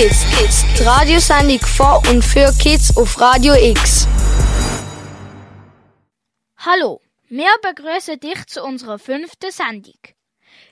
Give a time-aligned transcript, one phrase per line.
[0.00, 4.08] X-Kids, Kids, die Radiosendung von und für Kids auf Radio X.
[6.56, 10.00] Hallo, wir begrüßen dich zu unserer fünften Sendung.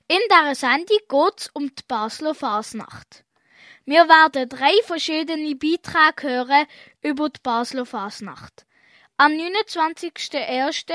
[0.07, 3.27] In dieser Sendung geht es um die Basler Fasnacht.
[3.85, 6.67] Wir werden drei verschiedene Beiträge hören
[7.03, 8.65] über die Basler Fasnacht.
[9.19, 10.91] Am 29.01.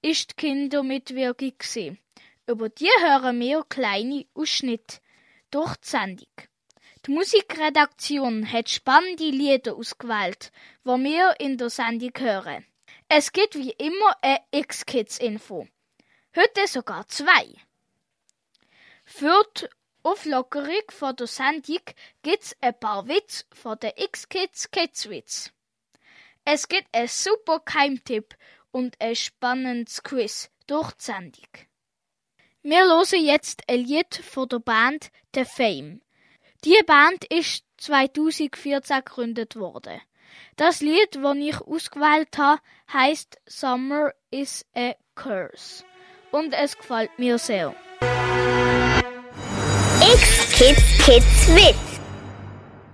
[0.00, 1.52] ist die Kindermitwirkung.
[2.46, 4.96] Über die hören wir kleine Ausschnitte
[5.50, 6.32] durch die Sendung.
[7.06, 10.50] Die Musikredaktion hat spannende Lieder ausgewählt,
[10.84, 12.66] die wir in der Sendung hören.
[13.08, 15.68] Es gibt wie immer eine X-Kids-Info.
[16.34, 17.54] Heute sogar zwei.
[19.04, 19.68] Für die
[20.02, 21.78] Auflockerung von der Sendung
[22.22, 25.52] gibt's ein paar Witze von den X-Kids Kidswitz.
[26.44, 28.34] Es gibt einen super Keimtipp
[28.72, 31.50] und ein spannendes Quiz durch die Sendung.
[32.62, 36.00] Wir hören jetzt ein Lied von der Band The Fame.
[36.64, 40.00] Die Band ist 2014 gegründet worden.
[40.56, 42.60] Das Lied, das ich ausgewählt habe,
[42.92, 45.84] heißt Summer is a Curse.
[46.32, 47.74] Und es gefällt mir sehr.
[50.00, 52.00] X Kids Kids Witz.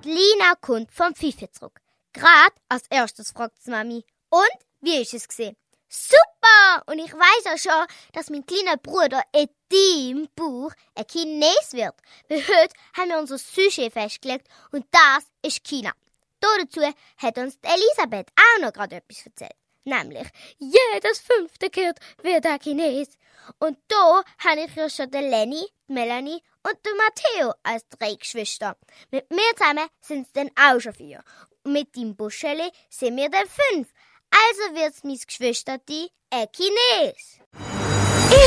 [0.05, 1.81] Lina kommt vom Fifi zurück.
[2.13, 4.05] Grad als erstes fragt Mami.
[4.29, 5.57] Und wie ist es gesehen?
[5.95, 6.83] Super!
[6.87, 11.95] Und ich weiß auch schon, dass mein kleiner Bruder Edim Buch ein Chines wird.
[12.29, 15.93] Weil heute haben wir unser Sujet festgelegt und das ist China.
[16.41, 16.81] Dazu
[17.19, 19.53] hat uns Elisabeth auch noch gerade etwas erzählt.
[19.85, 23.11] Nämlich, jedes fünfte Kind wird ein Chines.
[23.59, 28.15] Und da habe ich ja schon den Lenny, die Melanie und den Matteo als drei
[28.15, 28.79] Geschwister.
[29.11, 31.23] Mit mir zusammen sind es dann auch schon vier.
[31.65, 33.93] Und mit dem Buscheli sind wir dann fünf.
[34.33, 37.39] Also wird's mis Geschwisterti ein Chines.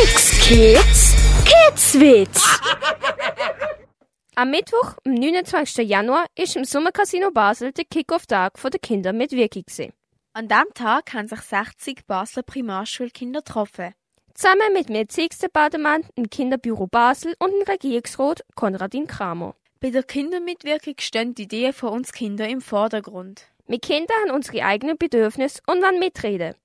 [0.04, 2.60] X-Kids Kidswitz.
[4.36, 5.88] Am Mittwoch, am 29.
[5.88, 9.64] Januar, ist im Sommercasino Basel der Kick-Off-Tag der Kinder mit Wirkung.
[10.34, 13.94] An diesem Tag haben sich 60 Basler Primarschulkinder getroffen.
[14.34, 19.56] Zusammen mit dem Erziehungsdepartement, im Kinderbüro Basel und dem Regierungsrat Konradin Kramer.
[19.80, 23.46] Bei der Kindermitwirkung stehen die Ideen von uns Kinder im Vordergrund.
[23.68, 26.56] Wir Kinder haben unsere eigenen Bedürfnisse und wollen mitreden.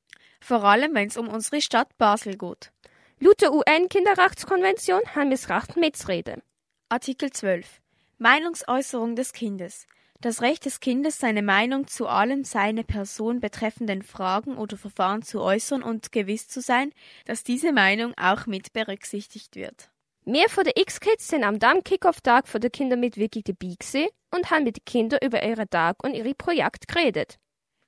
[0.41, 2.73] Vor allem, wenn es um unsere Stadt Basel geht.
[3.21, 6.43] Laut der UN-Kinderrechtskonvention haben wir das Recht mitzureden.
[6.89, 7.81] Artikel 12.
[8.19, 9.87] Meinungsäußerung des Kindes.
[10.21, 15.41] Das Recht des Kindes, seine Meinung zu allen seine Person betreffenden Fragen oder Verfahren zu
[15.41, 16.93] äußern und gewiss zu sein,
[17.25, 19.90] dass diese Meinung auch mit berücksichtigt wird.
[20.27, 24.51] Wir von den X-Kids sind am Damm Kickoff-Tag von den Kindern mit wirklich dabei und
[24.51, 27.39] haben mit den Kindern über ihren Tag und ihre Projekte geredet.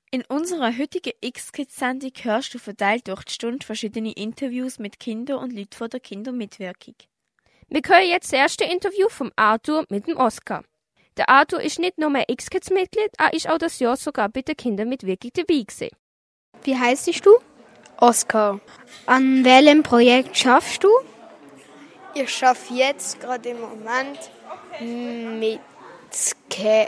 [0.09, 5.53] In unserer heutigen X-Kids-Sendung hörst du verteilt durch die Stunde verschiedene Interviews mit Kindern und
[5.53, 6.95] Leuten von der Kindermitwirkung.
[7.69, 10.63] Wir hören jetzt das erste Interview vom Arthur mit dem Oscar.
[11.17, 14.57] Der Arthur ist nicht nur ein X-Kids-Mitglied, er ist auch das Jahr sogar bei den
[14.57, 15.89] Kindern mit wirklich dabei gewesen.
[16.63, 17.31] Wie heißt du?
[17.97, 18.59] Oscar.
[19.05, 20.89] An welchem Projekt schaffst du?
[22.15, 24.19] Ich schaffe jetzt gerade im Moment
[24.79, 25.59] mit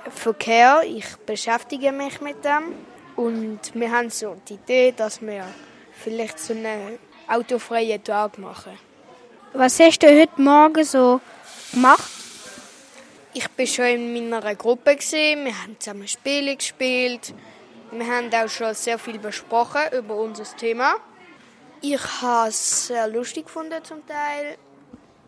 [0.10, 0.84] Verkehr.
[0.86, 2.76] Ich beschäftige mich mit dem.
[3.16, 5.46] Und wir haben so die Idee, dass wir
[5.94, 8.78] vielleicht so einen autofreien Tag machen.
[9.54, 11.22] Was hast du heute Morgen so
[11.72, 12.12] gemacht?
[13.34, 14.96] Ich war schon in meiner Gruppe.
[14.96, 15.46] Gewesen.
[15.46, 17.34] Wir haben zusammen Spiele gespielt.
[17.92, 20.96] Wir haben auch schon sehr viel besprochen über unser Thema.
[21.82, 24.58] Ich habe es sehr lustig gefunden zum Teil.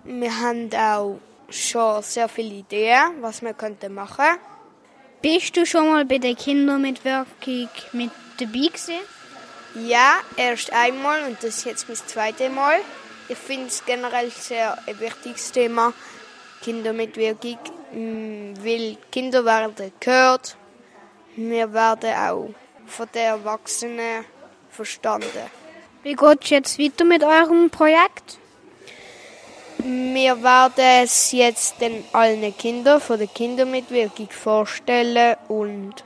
[0.04, 1.20] Wir haben auch
[1.50, 4.38] schon sehr viele Ideen, was wir könnten machen.
[5.22, 9.00] Bist du schon mal bei der Kindermitwirkung mit dabei gewesen?
[9.76, 12.80] Ja, erst einmal und das ist jetzt mein zweites Mal.
[13.30, 15.94] Ich finde es generell sehr ein wichtiges Thema,
[16.62, 17.58] Kindermitwirkung,
[17.92, 20.56] mm, weil Kinder werden gehört,
[21.36, 22.50] wir werden auch
[22.88, 24.26] von den Erwachsenen
[24.70, 25.52] verstanden.
[26.04, 28.40] Wie geht es jetzt weiter mit eurem Projekt?
[29.80, 36.04] Wir werden es jetzt den allen Kindern von der Kindermitwirkung vorstellen und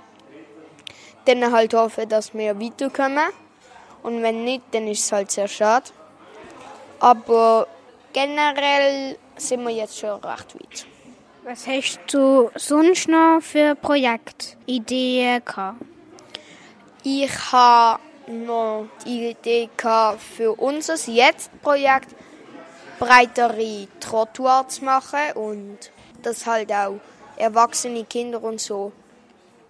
[1.25, 3.29] dann halt hoffen, dass wir weiterkommen.
[4.03, 5.85] Und wenn nicht, dann ist es halt sehr schade.
[6.99, 7.67] Aber
[8.13, 10.85] generell sind wir jetzt schon recht weit.
[11.43, 15.81] Was hast du sonst noch für Projektideen gehabt?
[17.03, 19.69] Ich habe noch die Idee
[20.35, 22.15] für unser Jetzt-Projekt
[23.01, 25.79] breitere Trottoir zu machen und
[26.21, 26.99] dass halt auch
[27.35, 28.91] erwachsene Kinder und so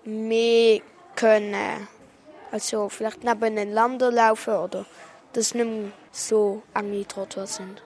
[0.04, 0.82] mehr
[1.16, 1.88] können,
[2.52, 4.86] also vielleicht nebeneinander laufen oder
[5.32, 7.82] dass nicht mehr so enge Trottoir sind.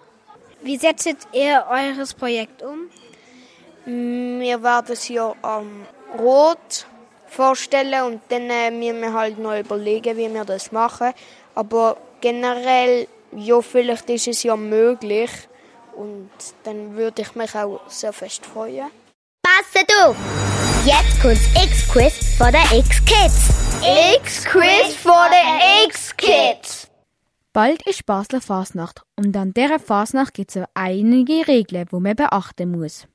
[0.64, 2.90] Wie setzt ihr eures Projekt um?
[3.86, 5.86] Wir werden es ja am
[6.18, 6.88] rot
[7.28, 11.14] vorstellen und dann äh, müssen wir halt noch überlegen, wie wir das machen.
[11.54, 15.30] Aber generell, ja, vielleicht ist es ja möglich
[15.96, 16.30] und
[16.64, 18.90] dann würde ich mich auch sehr fest freuen.
[19.44, 20.16] Passet auf!
[20.86, 23.50] Jetzt kommt das X-Quiz von der X-Kids.
[24.22, 26.88] X-Quiz von den X-Kids.
[27.54, 32.72] Bald ist Basler Fasnacht und an dieser Fasnacht gibt es einige Regeln, die man beachten
[32.72, 33.08] muss.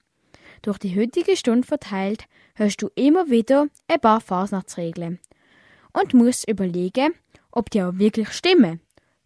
[0.62, 2.24] Durch die heutige Stunde verteilt
[2.54, 5.18] hörst du immer wieder ein paar Fasnachtsregeln
[5.92, 7.14] und musst überlegen,
[7.50, 8.80] ob die auch wirklich stimmen,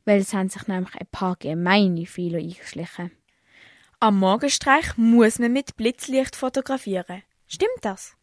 [0.05, 3.11] weil es haben sich nämlich ein paar gemeine Fehler eingeschlichen.
[4.01, 7.23] Am Morgenstreich muss man mit Blitzlicht fotografieren.
[7.47, 8.17] Stimmt das?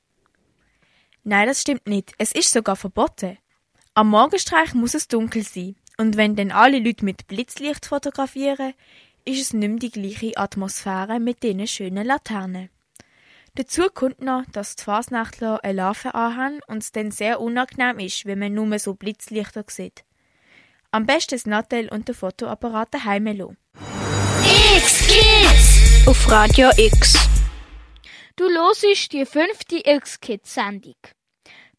[1.23, 2.13] Nein, das stimmt nicht.
[2.17, 3.37] Es ist sogar verboten.
[3.93, 5.75] Am Morgenstreich muss es dunkel sein.
[5.97, 8.73] Und wenn dann alle Leute mit Blitzlicht fotografieren,
[9.25, 12.69] ist es nicht mehr die gleiche Atmosphäre mit diesen schönen Laternen.
[13.55, 18.25] Dazu kommt noch, dass die Fasnachtler eine Larve anhaben und es dann sehr unangenehm ist,
[18.25, 20.05] wenn man nur so Blitzlichter sieht.
[20.93, 23.57] Am besten das Nattel und den Fotoapparat daheim lassen.
[24.75, 26.05] X-Kids.
[26.05, 27.13] Auf Radio X.
[28.35, 30.97] Du hörst die fünfte X-Kids-Sendung.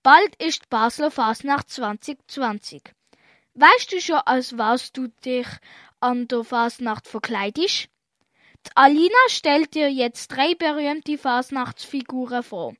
[0.02, 2.84] Bald ist die Basler Fasnacht 2020.
[3.52, 5.46] Weißt du schon, als was du dich
[6.00, 7.90] an der Fasnacht verkleidest?
[8.66, 12.72] Die Alina stellt dir jetzt drei berühmte Fasnachtsfiguren vor.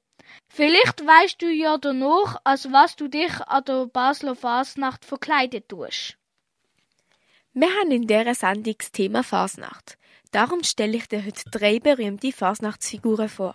[0.48, 6.16] Vielleicht weißt du ja danach, als was du dich an der Basler Fasnacht verkleidet tust.
[7.54, 9.98] Wir haben in dieser Sendung das Thema Fasnacht.
[10.30, 13.54] Darum stelle ich dir heute drei berühmte Fasnachtsfiguren vor.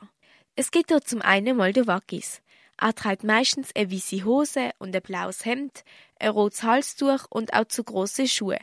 [0.56, 2.44] Es gibt dort zum einen mal den Wackis.
[2.80, 5.84] Er trägt meistens eine weiße Hose und ein blaues Hemd,
[6.20, 8.60] ein rotes Halstuch und auch zu große Schuhe.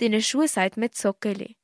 [0.00, 1.56] Diesen Schuhe sagt man Zockeli.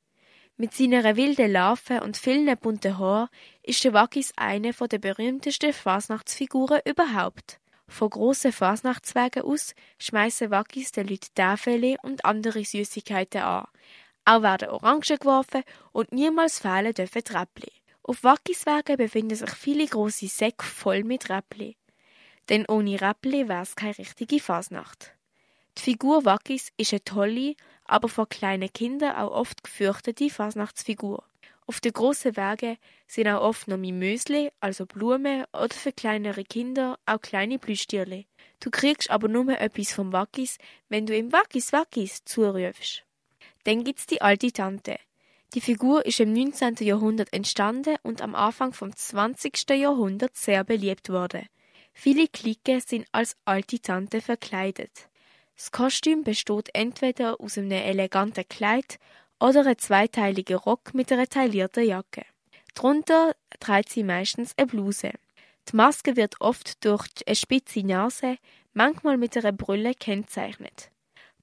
[0.57, 3.29] Mit seiner wilden Larve und vielen bunten Haaren
[3.61, 7.60] ist der Wackis eine der berühmtesten Fasnachtsfiguren überhaupt.
[7.91, 13.67] Von grossen Fasnachtswegen aus schmeißen Wackis den Leuten Tafel und andere Süßigkeiten an.
[14.23, 17.69] Auch werden Orangen geworfen und niemals fehlen dürfen Treppli.
[18.01, 21.75] Auf Wackiswegen befinden sich viele große Säcke voll mit Räppli.
[22.47, 25.13] Denn ohne Räppli wär's keine richtige Fasnacht.
[25.77, 31.25] Die Figur Wackis ist eine tolle, aber von kleinen Kindern auch oft gefürchtete Fasnachtsfigur.
[31.67, 32.77] Auf den grossen Wegen
[33.07, 38.27] sind auch oft noch Mimösli, also Blumen, oder für kleinere Kinder auch kleine Plüschtierli.
[38.59, 40.57] Du kriegst aber nur etwas vom Wackis,
[40.89, 43.03] wenn du im Wackis Wackis zurufst.
[43.63, 44.97] Dann gibt's die alte Tante.
[45.53, 46.75] Die Figur ist im 19.
[46.79, 49.69] Jahrhundert entstanden und am Anfang vom 20.
[49.71, 51.47] Jahrhundert sehr beliebt worden.
[51.93, 55.09] Viele Clique sind als alte Tante verkleidet.
[55.55, 58.97] Das Kostüm besteht entweder aus einem eleganten Kleid
[59.41, 62.23] oder einem zweiteiligen Rock mit einer taillierten Jacke.
[62.75, 65.11] Drunter trägt sie meistens eine Bluse.
[65.69, 68.37] Die Maske wird oft durch eine spitze Nase,
[68.73, 70.91] manchmal mit einer Brille kennzeichnet.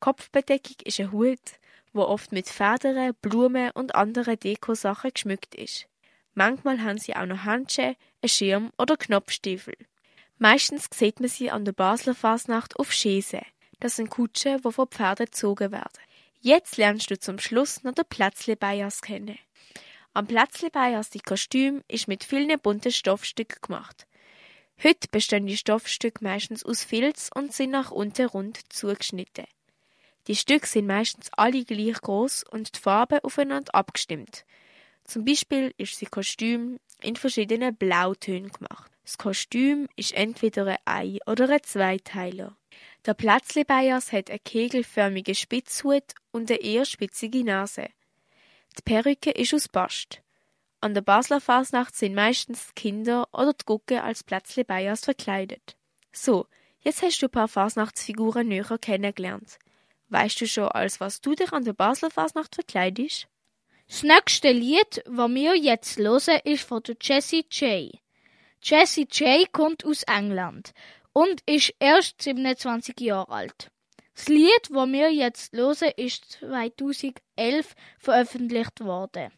[0.01, 1.39] Kopfbedeckung ist ein Hut,
[1.93, 5.87] wo oft mit Federn, Blumen und anderen Dekosachen geschmückt ist.
[6.35, 9.75] Manchmal haben sie auch noch Handschuhe, einen Schirm oder Knopfstiefel.
[10.39, 13.43] Meistens sieht man sie an der Basler Fasnacht auf Schäse.
[13.81, 15.99] Das sind Kutschen, die von Pferden gezogen werden.
[16.41, 19.39] Jetzt lernst du zum Schluss noch den Plätzli-Bias kennen.
[20.15, 24.07] Am Plätzli-Bias die Kostüm ist mit vielen bunten Stoffstücken gemacht.
[24.83, 29.47] Heute bestehen die Stoffstücke meistens aus Filz und sind nach unten rund zugeschnitten.
[30.29, 34.45] Die Stücke sind meistens alle gleich groß und die Farben aufeinander abgestimmt.
[35.03, 38.93] Zum Beispiel ist das Kostüm in verschiedenen Blautönen gemacht.
[39.03, 42.58] Das Kostüm ist entweder ein Ei- oder ein Zweiteiler.
[43.07, 47.89] Der Plätzli-Bias hat einen kegelförmigen Spitzhut und eine eher spitzige Nase.
[48.77, 50.21] Die Perücke ist aus Bast.
[50.81, 55.77] An der Basler Fasnacht sind meistens die Kinder oder die Gucke als Plätzli-Bias verkleidet.
[56.13, 56.47] So,
[56.81, 59.59] jetzt hast du ein paar Fasnachtsfiguren näher kennengelernt.
[60.09, 63.29] Weißt du schon, als was du dich an der Basler Fasnacht verkleidest?
[63.89, 67.91] Das nächste Lied, das wir jetzt hören, ist von Jessie J.
[68.61, 70.73] Jessie J kommt aus England
[71.19, 73.73] und ist erst 27 Jahre alt.
[74.15, 79.33] Das Lied, das wir jetzt hören, ist 2011 veröffentlicht worden.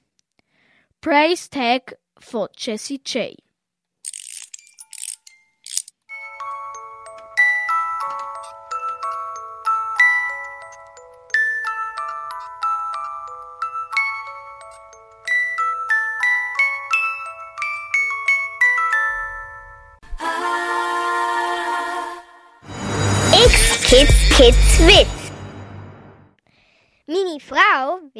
[1.00, 3.34] Praise Tag von Jessie J.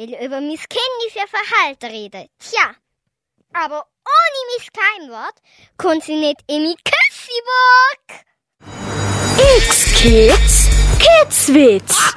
[0.01, 2.27] Will über mein kindliches Verhalten reden.
[2.39, 2.73] Tja,
[3.53, 5.35] aber ohne mein Keimwort
[5.77, 7.01] kann sie nicht in Küsschen
[7.37, 8.25] Lütziburg!
[9.57, 12.15] X-Kids Kidswitz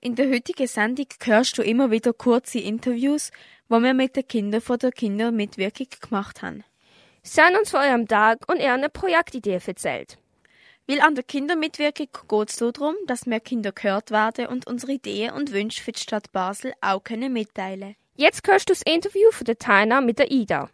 [0.00, 3.30] In der heutigen Sendung hörst du immer wieder kurze Interviews,
[3.70, 6.64] wo wir mit den Kindern von der Kindermitwirkung gemacht haben.
[7.22, 10.18] Sie haben uns von eurem Tag und ihre Projektidee erzählt.
[10.86, 15.32] Weil an der Kindermitwirkung geht es darum, dass mehr Kinder gehört werden und unsere Ideen
[15.32, 19.46] und Wünsche für die Stadt Basel auch können mitteilen Jetzt hörst du das Interview von
[19.46, 20.68] der Taina mit der Ida.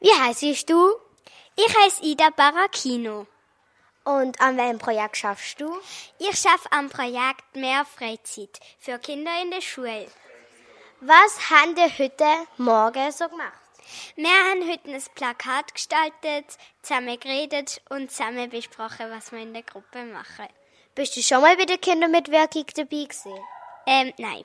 [0.00, 0.92] Wie heißt du?
[1.56, 3.26] Ich heiße Ida Barakino.
[4.04, 5.72] Und an welchem Projekt schaffst du?
[6.18, 10.06] Ich schaffe am Projekt Mehr Freizeit für Kinder in der Schule.
[11.00, 12.26] Was haben die heute
[12.58, 13.63] Morgen so gemacht?
[14.16, 19.62] Wir haben heute ein Plakat gestaltet, zusammen geredet und zusammen besprochen, was wir in der
[19.62, 20.48] Gruppe machen.
[20.94, 23.38] Bist du schon mal bei der Kindermitwirkung dabei gewesen?
[23.86, 24.44] Ähm, nein.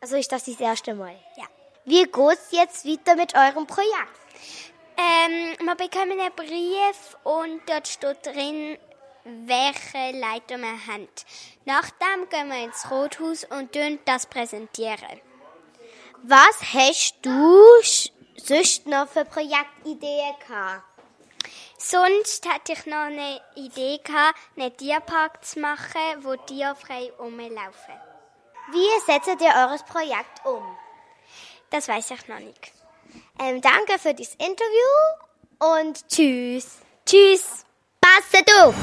[0.00, 1.16] Also ist das das erste Mal?
[1.36, 1.44] Ja.
[1.84, 4.18] Wie geht's jetzt weiter mit eurem Projekt?
[4.98, 8.76] Ähm, wir bekommen einen Brief und dort steht drin,
[9.24, 11.08] welche Leiter wir haben.
[11.64, 15.20] Nachdem gehen wir ins Rothaus und das präsentieren.
[16.22, 17.72] Was hast du
[18.42, 20.82] sonst noch für Projektideen gehabt?
[21.78, 27.94] Sonst hatte ich noch eine Idee gehabt, einen Tierpark zu machen, wo Tiere frei rumlaufen.
[28.72, 30.62] Wie setzt ihr eures Projekt um?
[31.70, 32.72] Das weiß ich noch nicht.
[33.40, 36.78] Ähm, danke für das Interview und tschüss.
[37.06, 37.64] Tschüss.
[38.00, 38.74] Passet auf!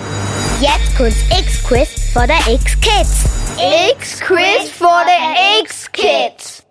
[0.62, 3.26] Jetzt kommt X-Quiz vor der X-Kids.
[3.92, 6.64] X-Quiz vor der X-Kids.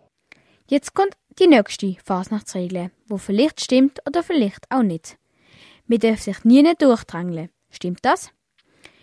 [0.66, 5.16] Jetzt kommt die nächste Fasnachtsregel, wo vielleicht stimmt oder vielleicht auch nicht.
[5.86, 7.50] Man darf sich nie durchdrängeln.
[7.70, 8.30] Stimmt das?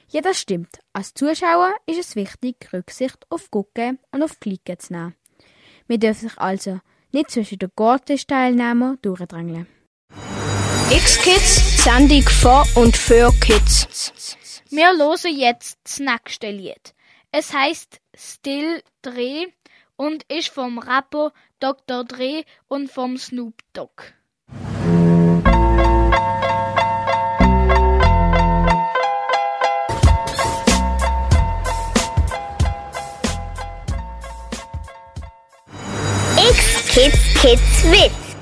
[0.10, 0.80] Ja, das stimmt.
[0.94, 5.16] Als Zuschauer ist es wichtig, Rücksicht auf Gucken und auf Klicken zu nehmen.
[5.88, 6.80] Man darf sich also
[7.12, 9.68] nicht zwischen den Gortesteilnehmern durchdrängeln.
[10.90, 14.12] X-Kids, Sendung vor und für Kids.
[14.70, 16.94] Wir hören jetzt das nächste Lied.
[17.32, 19.48] Es heißt Still Dreh
[20.02, 22.04] und ist vom Rapper Dr.
[22.04, 24.02] Dre und vom Snoop Dogg.
[36.36, 38.36] X-Kids Kids Witz.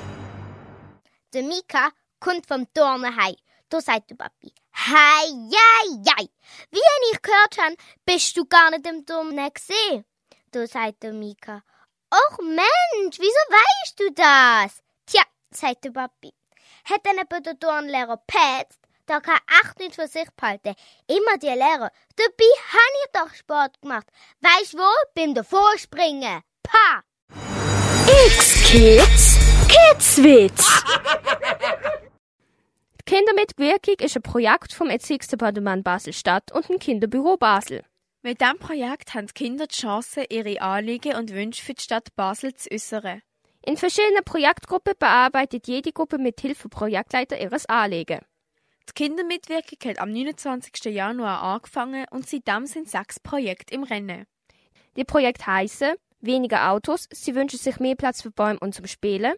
[1.34, 1.90] Der Mika
[2.20, 3.36] kommt vom Dornenhai.
[3.68, 6.26] Da sagt der Papi, hei, jei, jei.
[6.70, 6.80] Wie
[7.12, 7.76] ich gehört habe,
[8.06, 10.06] bist du gar nicht im Dornen gesehen.
[10.52, 11.62] Da sagt der Mika,
[12.10, 14.82] ach Mensch, wieso weißt du das?
[15.06, 16.34] Tja, sagt der Papi,
[16.86, 20.74] hat dann eben der Dornlehrer petzt, da kann echt nicht für sich behalten.
[21.06, 21.92] Immer die Lehrer.
[22.16, 24.08] Dabei habe ich doch Sport gemacht.
[24.40, 24.88] Weißt wo?
[25.14, 26.42] Beim Davorspringen.
[26.64, 27.02] Pa!
[28.26, 29.38] X-Kids
[29.68, 30.84] Kidswitz
[32.98, 37.84] Die Kindermitwirkung ist ein Projekt vom Erziehungsdepartement Basel-Stadt und dem Kinderbüro Basel.
[38.22, 42.14] Mit diesem Projekt haben die Kinder die Chance, ihre Anliegen und Wünsche für die Stadt
[42.16, 43.22] Basel zu äußern.
[43.64, 48.20] In verschiedenen Projektgruppen bearbeitet jede Gruppe mit Hilfe von Projektleiter ihres Anliegen.
[48.88, 50.92] Die Kindermitwirkung hat am 29.
[50.92, 54.26] Januar angefangen und seitdem sind sechs Projekte im Rennen.
[54.96, 59.32] Die Projekte heißen Weniger Autos, sie wünschen sich mehr Platz für Bäume und zum Spielen.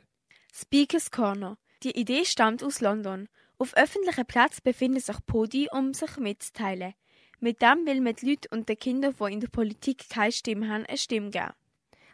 [0.52, 1.56] Speakers Corner.
[1.84, 3.28] Die Idee stammt aus London.
[3.58, 6.94] Auf öffentlichen Plätzen befinden sich Podi, um sich mitzuteilen.
[7.42, 10.68] Mit dem will man die Leute und den Kindern, die in der Politik keine Stimme
[10.68, 11.50] haben, eine Stimme geben.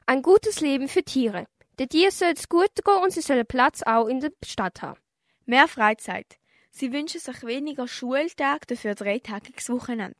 [0.07, 1.47] Ein gutes Leben für Tiere.
[1.79, 4.99] Den Tieren soll es gut gehen und sie sollen Platz auch in der Stadt haben.
[5.45, 6.39] Mehr Freizeit.
[6.71, 10.17] Sie wünschen sich weniger Schultage, dafür dreitägiges Wochenende.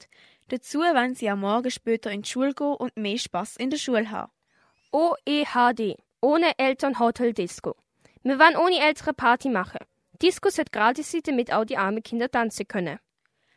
[0.49, 3.79] Dazu wollen sie am Morgen später in die Schule gehen und mehr Spaß in der
[3.79, 4.31] Schule haben.
[4.93, 5.97] OEHD.
[6.21, 7.77] Ohne Eltern Hotel Disco.
[8.23, 9.87] Wir wollen ohne Eltern Party machen.
[10.21, 12.99] Disco sollte gratis sein, damit auch die armen Kinder tanzen können.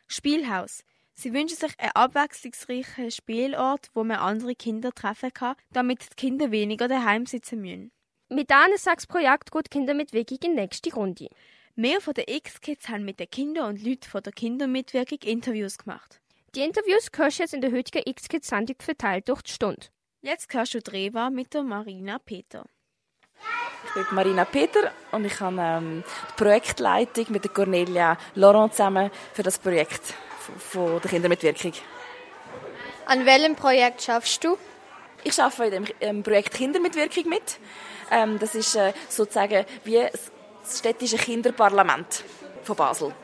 [0.06, 0.82] Spielhaus.
[1.14, 6.50] Sie wünschen sich einen abwechslungsreichen Spielort, wo man andere Kinder treffen kann, damit die Kinder
[6.50, 7.92] weniger daheim sitzen müssen.
[8.28, 11.28] Mit diesem Sachsprojekt geht Kinder mit Wirkung in die nächste Runde.
[11.74, 16.20] Mehr von den X-Kids haben mit den Kindern und Leuten von der Kindermitwirkung Interviews gemacht.
[16.54, 19.86] Die Interviews hörst du jetzt in der heutigen X-Kids-Sendung verteilt durch die Stunde.
[20.22, 22.66] Jetzt hörst du Dreva mit der Marina Peter.
[23.84, 29.10] Ich bin Marina Peter und ich habe ähm, die Projektleitung mit der Cornelia Laurent zusammen
[29.32, 30.14] für das Projekt
[30.58, 31.72] von der Kindermitwirkung.
[33.06, 34.56] An welchem Projekt schaffst du?
[35.24, 37.58] Ich arbeite in dem ähm, Projekt Kindermitwirkung mit.
[38.10, 40.00] Ähm, das ist äh, sozusagen wie
[40.62, 42.24] das städtische Kinderparlament
[42.62, 43.14] von Basel.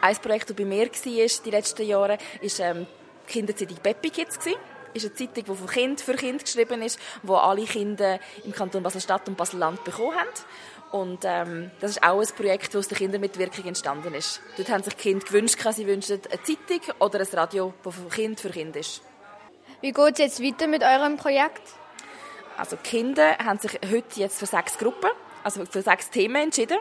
[0.00, 2.86] Ein Projekt, das bei mir war die letzten Jahre, war ähm,
[3.26, 4.38] die Kinderzeitung Peppi Kids.
[4.38, 8.52] Gewesen ist eine Zeitung, die von Kind für Kind geschrieben ist, wo alle Kinder im
[8.52, 10.28] Kanton Basel-Stadt und Basel-Land bekommen haben.
[10.92, 14.40] Und ähm, das ist auch ein Projekt, das aus der Kindermitwirkung entstanden ist.
[14.56, 18.08] Dort haben sich die Kinder gewünscht, sie wünschen eine Zeitung oder ein Radio, das von
[18.08, 19.02] Kind für Kind ist.
[19.80, 21.62] Wie geht es jetzt weiter mit eurem Projekt?
[22.56, 25.10] Also die Kinder haben sich heute jetzt für sechs Gruppen,
[25.44, 26.78] also für sechs Themen entschieden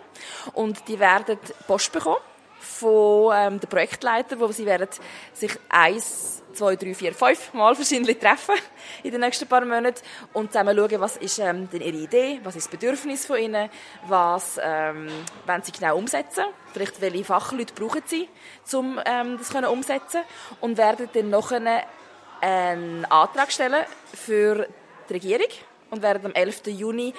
[0.54, 2.18] und die werden Post bekommen
[2.66, 4.90] von ähm, den Projektleitern, wo sie werden
[5.34, 8.56] sich eins, zwei, drei, vier, fünf Mal verschiedentlich treffen
[9.04, 10.02] in den nächsten paar Monaten
[10.34, 13.70] und zusammen schauen, was ist ähm, denn ihre Idee, was ist das Bedürfnis von ihnen,
[14.08, 15.08] was ähm,
[15.46, 18.28] wollen sie genau umsetzen, vielleicht welche Fachleute brauchen sie,
[18.74, 20.22] um ähm, das können umsetzen?
[20.60, 24.68] Und werden dann noch einen Antrag stellen für
[25.10, 25.50] die Regierung
[25.92, 26.68] und werden am 11.
[26.68, 27.14] Juni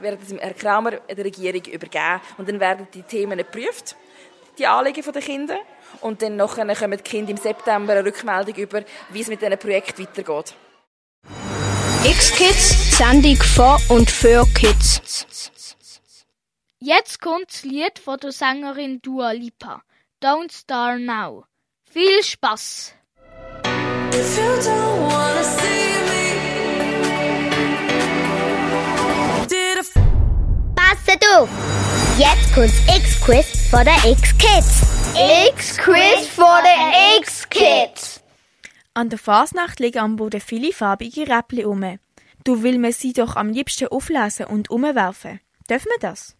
[0.00, 2.20] werden sie Herrn Kramer der Regierung übergeben.
[2.38, 3.96] Und dann werden die Themen geprüft
[4.58, 5.58] die Anliegen der Kinder.
[6.00, 9.58] Und dann nachher kommen die Kinder im September eine Rückmeldung über, wie es mit diesem
[9.58, 10.54] Projekt weitergeht.
[12.04, 15.24] X-Kids, Sendung von und für Kids.
[16.80, 19.82] Jetzt kommt das Lied von der Sängerin Dua Lipa.
[20.20, 21.44] Don't Star Now.
[21.90, 22.94] Viel Spaß!
[30.74, 31.81] Passet auf!
[32.18, 34.82] Jetzt kommt X-Quiz von der X-Kids.
[35.54, 38.20] X-Quiz von der X-Kids.
[38.92, 41.98] An der Fasnacht liegen am Boden viele farbige Räppli um.
[42.44, 45.40] Du will man sie doch am liebsten auflesen und umwerfen.
[45.70, 46.36] Dürfen wir das?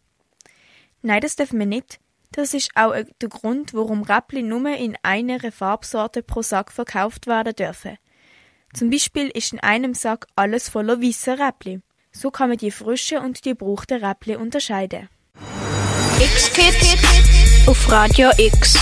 [1.01, 2.01] Nein, das dürfen wir nicht.
[2.33, 7.55] Das ist auch der Grund, warum Räppli nur in einer Farbsorte pro Sack verkauft werden
[7.55, 7.97] dürfen.
[8.75, 11.81] Zum Beispiel ist in einem Sack alles voller weißer Räppli.
[12.11, 15.09] So kann man die frischen und die gebrauchten Räppli unterscheiden.
[16.23, 18.79] X-Kids auf Radio X.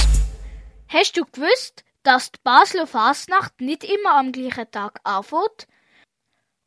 [0.89, 5.67] Hast du gewusst, dass die Basler Fasnacht nicht immer am gleichen Tag anfängt?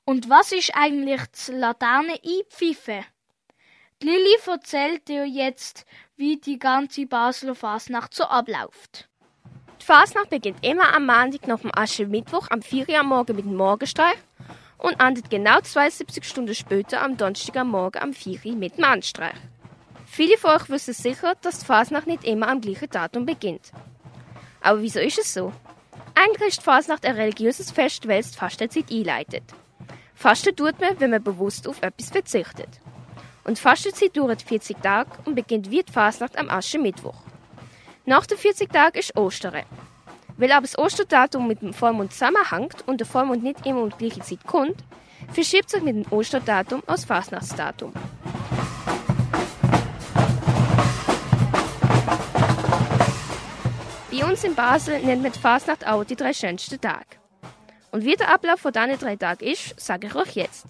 [0.06, 3.06] Und was ist eigentlich das Laterne einpfeifen?
[4.02, 5.86] Die Lilly erzählt dir jetzt,
[6.18, 9.08] wie die ganze Basler Fasnacht so abläuft.
[9.80, 13.46] Die Fasnacht beginnt immer am Montag nach dem Aschermittwoch am 4 Uhr am Morgen mit
[13.46, 14.18] dem Morgenstreich
[14.80, 18.86] und endet genau 72 Stunden später am Donnerstag am Morgen am 4 Uhr mit dem
[18.86, 19.36] Anstreich.
[20.16, 23.72] Viele von euch wissen sicher, dass die Fasnacht nicht immer am gleichen Datum beginnt.
[24.62, 25.52] Aber wieso ist es so?
[26.14, 29.42] Eigentlich ist die Fasnacht ein religiöses Fest, weil es die Fastenzeit einleitet.
[30.14, 32.70] Fasten tut man, wenn man bewusst auf etwas verzichtet.
[33.44, 37.24] Und die Fastenzeit dauert 40 Tage und beginnt wie die Fasnacht am Aschermittwoch.
[38.06, 39.64] Nach den 40 Tagen ist Ostern.
[40.38, 43.98] Weil aber das Osterdatum mit dem Vollmond zusammenhängt und der Vollmond nicht immer um die
[43.98, 44.84] gleiche Zeit kommt,
[45.32, 47.94] verschiebt sich mit dem Osterdatum aus Fasnachtsdatum.
[54.14, 57.18] Bei uns in Basel nennt man die Fasnacht auch die drei schönsten Tage.
[57.92, 60.68] Und wie der Ablauf von diesen drei Tagen ist, sage ich euch jetzt.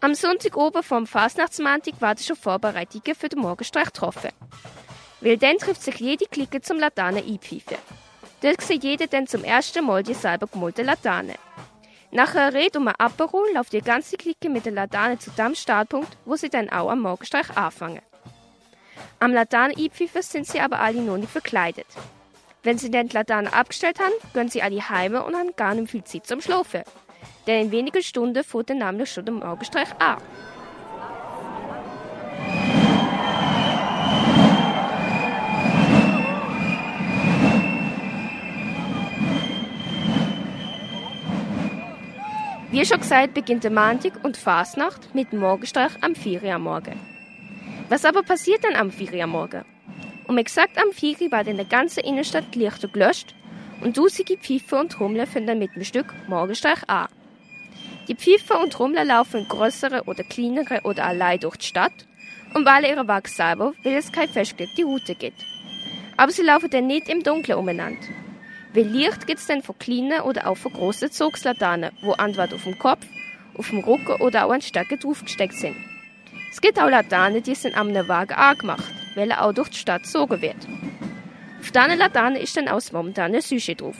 [0.00, 4.30] Am Sonntag oben vom Fasnachtsmantik warten schon Vorbereitungen für den Morgenstreich getroffen.
[5.20, 7.78] Weil dann trifft sich jede Clique zum Latane einpfeifen.
[8.42, 11.36] Dort sieht jeder dann zum ersten Mal die selber gemalte Latane.
[12.10, 16.16] Einer Rede um ein Aperol läuft die ganze Clique mit der Latane zu dem Startpunkt,
[16.24, 18.02] wo sie dann auch am Morgenstreich anfangen.
[19.20, 21.86] Am Laterne-Einpfeifen sind sie aber alle noch nicht verkleidet.
[22.62, 26.04] Wenn sie den Laterne abgestellt haben, gehen sie alle heime und haben gar nicht viel
[26.04, 26.82] Zeit zum Schlafen.
[27.46, 30.18] Denn in wenigen Stunden fährt dann nämlich schon der Morgenstreich an.
[42.70, 47.13] Wie schon gesagt, beginnt der Montag und Fasnacht mit dem Morgenstreich am 4 Uhr Morgen.
[47.88, 49.64] Was aber passiert dann am 4 Uhr am Morgen?
[50.26, 53.34] Um exakt am 4 Uhr war in der ganzen Innenstadt die Lichter gelöscht
[53.82, 57.08] und dusige Pfeife und Trommler dann mit dem Stück Morgenstreich an.
[58.08, 61.92] Die Pfeife und Trommler laufen größere oder kleinere oder allein durch die Stadt
[62.54, 65.44] und weil ihre Wagen selber, weil es keine festgelegte Route gibt.
[66.16, 68.00] Aber sie laufen dann nicht im Dunkeln umeinander.
[68.72, 72.64] Weil Licht gibt es dann von kleinen oder auch von großen Zugslaternen, wo entweder auf
[72.64, 73.04] dem Kopf,
[73.58, 75.76] auf dem Rücken oder auch an Stöcken draufgesteckt sind.
[76.54, 80.04] Es gibt auch Laternen, die sind am Wagen angemacht, weil er auch durch die Stadt
[80.04, 80.68] gezogen wird.
[81.60, 83.96] Auf diesen Laternen ist dann auch momentan Süsche drauf.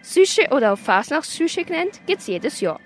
[0.00, 2.80] Süsche oder auch Fasnachtssüsche genannt, gibt es jedes Jahr.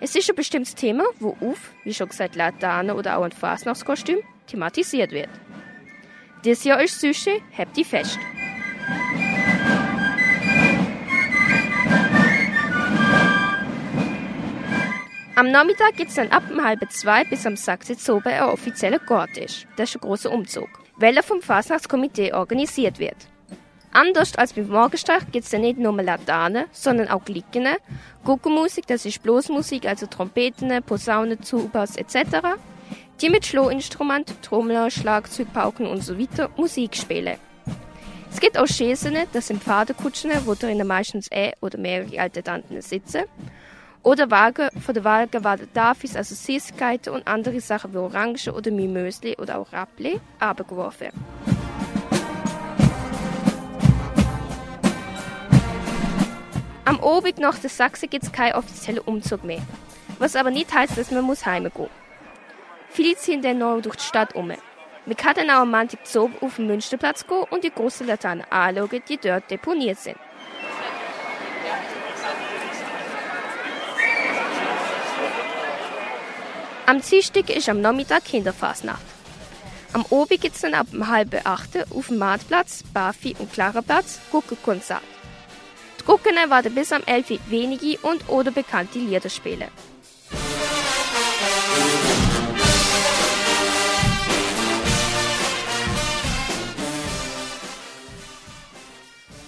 [0.00, 4.20] Es ist ein bestimmtes Thema, wo auf, wie schon gesagt, Laterne oder auch ein Fasnachtskostüm
[4.46, 5.28] thematisiert wird.
[6.42, 8.18] Dieses Jahr ist Süsche, habt die fest.
[15.38, 18.98] Am Nachmittag gibt es dann ab um halb zwei bis am Sachsitz oben ein offizieller.
[19.76, 23.28] Das ist ein großer Umzug, welcher vom Fasnachtskomitee organisiert wird.
[23.92, 27.66] Anders als beim Morgenstreich gibt es dann nicht nur Laternen, sondern auch Glicken,
[28.24, 32.56] Guckenmusik, das ist Bloßmusik, also Trompeten, Posaunen, Zubas etc.
[33.20, 37.36] die mit Schlohinstrument, Trommler, Schlagzeug, Pauken und so weiter Musik spielen.
[38.32, 42.80] Es gibt auch Schäsen, das sind Pfadekutschen, wo darin meistens ein oder mehrere alte Tanten
[42.80, 43.24] sitzen.
[44.06, 48.70] Oder Wagen, von der Wagen werden Daffys, also Süßigkeiten und andere Sachen wie Orangen oder
[48.70, 51.08] Mimösli oder auch Rappli, abgeworfen.
[56.84, 59.62] Am Abend nach der Sachse gibt es keinen offiziellen Umzug mehr.
[60.20, 61.90] Was aber nicht heißt, dass man muss heimgehen muss.
[62.90, 64.46] Viele ziehen dann noch durch die Stadt um.
[64.46, 69.02] Man kann dann auch am Montag auf den Münsterplatz gehen und die großen Laternen anschauen,
[69.08, 70.16] die dort deponiert sind.
[76.88, 79.02] Am Dienstag ist am Nachmittag Kinderfasnacht.
[79.92, 85.02] Am Abend gibt es dann ab halb acht auf dem Marktplatz, Bafi und Klaraplatz Guckenkonzert.
[85.98, 89.66] Die Gucken werden bis am 11 wenige und oder bekannte Lieder spielen.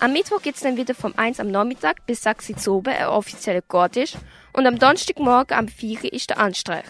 [0.00, 3.06] Am Mittwoch gibt es dann wieder vom 1 am Nachmittag bis 6 Uhr oben ein
[3.06, 4.14] offizieller Gortisch
[4.52, 6.84] und am Donnerstagmorgen am 4 Uhr ist der Anstreich.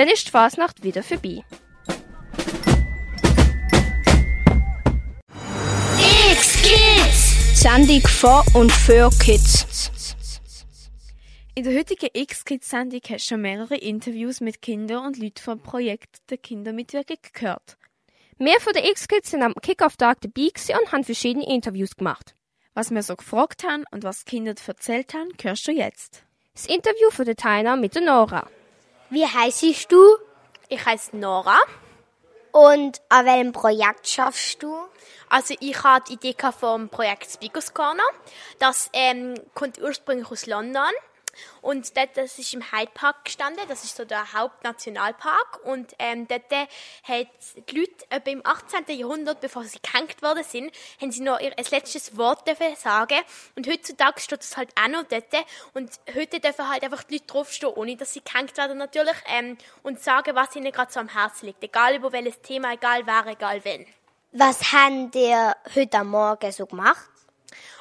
[0.00, 1.44] Dann ist die Fasnacht wieder vorbei.
[6.30, 7.60] X-Kids!
[7.60, 9.90] Sendung von und für Kids.
[11.54, 16.30] In der heutigen X-Kids-Sendung hast du schon mehrere Interviews mit Kindern und Leuten vom Projekt
[16.30, 17.76] der Kindermitwirkung gehört.
[18.38, 20.48] Wir von den X-Kids sind am Kick-Off-Tag dabei
[20.80, 22.34] und haben verschiedene Interviews gemacht.
[22.72, 26.24] Was wir so gefragt haben und was die Kinder erzählt haben, hörst du jetzt.
[26.54, 28.48] Das Interview von der Taina mit der Nora.
[29.10, 30.18] Wie heißt du?
[30.68, 31.58] Ich heiße Nora.
[32.52, 34.76] Und an welchem Projekt schaffst du?
[35.28, 38.04] Also ich hatte die Idee vom Projekt Speakers Corner.
[38.60, 40.92] Das ähm, kommt ursprünglich aus London
[41.62, 45.60] und dort, das ist im Hyde Park gestanden, das ist so der Hauptnationalpark.
[45.64, 46.66] Und ähm, dort äh,
[47.02, 47.28] hat
[47.68, 48.98] die Leute äh, im 18.
[48.98, 53.18] Jahrhundert, bevor sie gehängt worden sind, haben sie noch ihr ein letztes Wort dürfen sagen.
[53.56, 55.24] Und heutzutage steht es halt auch noch dort.
[55.74, 59.56] Und heute dürfen halt einfach die Leute draufstehen, ohne dass sie gehängt werden natürlich, ähm,
[59.82, 61.62] und sagen, was ihnen gerade so am Herzen liegt.
[61.62, 63.86] Egal über welches Thema, egal wer, egal wenn.
[64.32, 67.10] Was haben ihr heute Morgen so gemacht?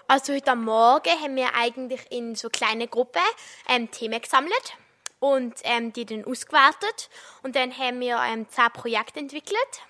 [0.07, 3.21] Also heute Morgen haben wir eigentlich in so kleine Gruppen
[3.67, 4.73] ähm, Themen gesammelt
[5.19, 7.09] und ähm, die dann ausgewertet
[7.43, 9.81] und dann haben wir ähm, zehn Projekte entwickelt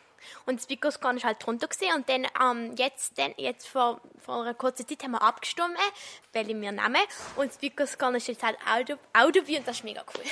[0.45, 4.41] und das Speakerscan ist halt drunter gesehen und dann ähm, jetzt, dann, jetzt vor, vor
[4.41, 5.77] einer kurzen Zeit haben wir abgestimmt,
[6.33, 6.97] welche wir nehmen
[7.35, 10.23] und das Speakerscan ist jetzt halt auch dabei und das ist mega cool.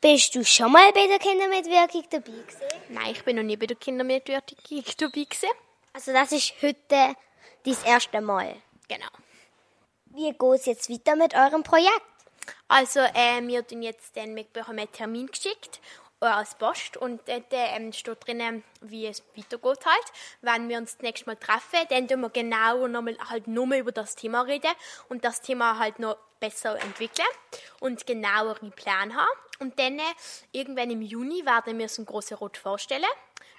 [0.00, 2.62] Bist du schon mal bei der Kindermitwirkung dabei gewesen?
[2.88, 4.56] Nein, ich bin noch nie bei der Kindermitwirkung
[4.96, 5.50] dabei gewesen.
[5.92, 7.16] Also das ist heute
[7.64, 8.56] das erste Mal?
[8.88, 9.08] Genau.
[10.06, 12.02] Wie geht es jetzt weiter mit eurem Projekt?
[12.68, 15.80] Also, äh, wir tun jetzt wir bekommen einen Termin geschickt
[16.20, 20.12] äh, als Post und dort ähm, steht drin, wie es weitergeht halt.
[20.40, 23.92] Wenn wir uns das nächste Mal treffen, dann tun wir genauer nochmal, halt nur über
[23.92, 24.72] das Thema reden
[25.08, 27.28] und das Thema halt noch besser entwickeln
[27.80, 29.38] und genauere Pläne haben.
[29.60, 30.02] Und dann, äh,
[30.52, 33.04] irgendwann im Juni, werden wir so einen großen Rot vorstellen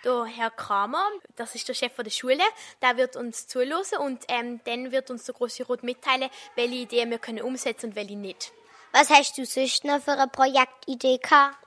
[0.04, 2.44] der Herr Kramer, das ist der Chef der Schule,
[2.82, 7.10] der wird uns zulassen und ähm, dann wird uns der große Rot mitteilen, welche Ideen
[7.10, 8.52] wir können umsetzen und welche nicht.
[8.92, 11.58] Was hast du sonst noch für eine Projektidee gehabt?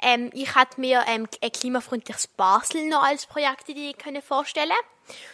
[0.00, 4.72] Ähm, ich hatte mir ähm, ein klimafreundliches Basel noch als Projektidee können vorstellen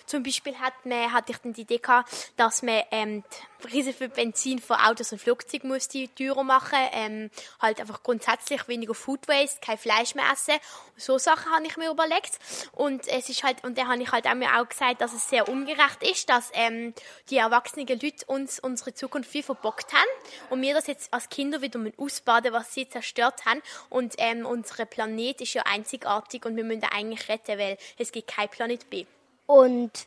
[0.06, 3.24] zum Beispiel hat man, hatte ich dann die Idee gehabt, dass man ähm,
[3.62, 8.02] die Preise für Benzin von Autos und Flugzeugen muss die teurer machen, ähm, halt einfach
[8.02, 10.54] grundsätzlich weniger Food Waste, kein Fleisch mehr essen.
[10.96, 12.38] So Sachen habe ich mir überlegt
[12.72, 15.28] und es ist halt und dann habe ich halt auch mir auch gesagt, dass es
[15.28, 16.94] sehr ungerecht ist, dass ähm,
[17.30, 20.08] die erwachsenen Leute uns unsere Zukunft viel verbockt haben
[20.50, 24.86] und wir das jetzt als Kinder wieder ausbaden, was sie zerstört haben und ähm, unser
[24.86, 28.88] Planet ist ja einzigartig und wir müssen den eigentlich retten, weil es gibt kein Planet
[28.90, 29.06] B.
[29.48, 30.06] Und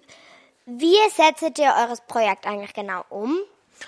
[0.65, 3.39] wie setzt ihr eures Projekt eigentlich genau um?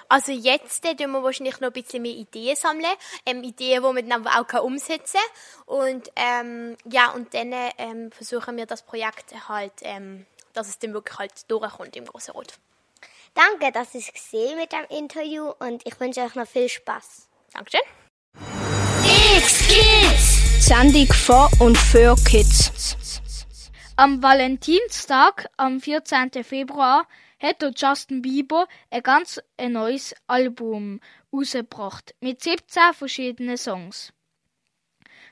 [0.09, 2.85] Also jetzt äh, wir wahrscheinlich noch ein bisschen mehr Ideen sammeln,
[3.27, 5.19] ähm, Ideen, die man dann auch umsetzen
[5.67, 5.77] kann.
[5.77, 10.93] Und ähm, ja, und dann ähm, versuchen wir das Projekt halt, ähm, dass es dann
[10.93, 12.55] wirklich halt durchkommt im Großen Rot.
[13.35, 17.27] Danke, dass ich es gesehen mit dem Interview und ich wünsche euch noch viel Spaß.
[17.53, 17.81] Dankeschön.
[19.37, 20.67] X Kids.
[20.67, 22.71] Sendung von und für Kids.
[23.95, 26.43] Am Valentinstag, am 14.
[26.43, 27.07] Februar,
[27.39, 30.99] hat Justin Bieber ein ganz ein neues Album
[31.31, 34.11] rausgebracht mit 17 verschiedenen Songs.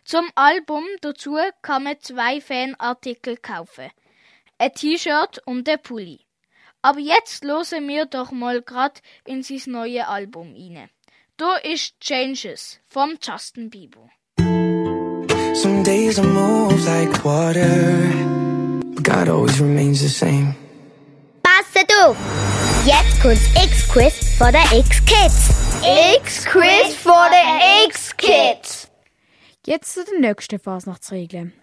[0.06, 3.89] Zum Album dazu kann man zwei Fanartikel kaufen.
[4.60, 6.19] Ein T-Shirt und ein Pulli.
[6.84, 10.89] Aber jetzt hören wir doch mal grad in sein neues Album rein.
[11.38, 14.08] Da ist Changes vom Justin Bieber.
[15.54, 18.41] Some days I move like water,
[19.04, 20.56] God always remains the same.
[21.42, 22.18] Passet auf!
[22.86, 25.50] Jetzt kommt's X-Quiz von der X-Kids.
[26.18, 28.92] X-Quiz von der X-Kids.
[29.66, 31.54] Jetzt zu den nächsten Fasnachtsregeln.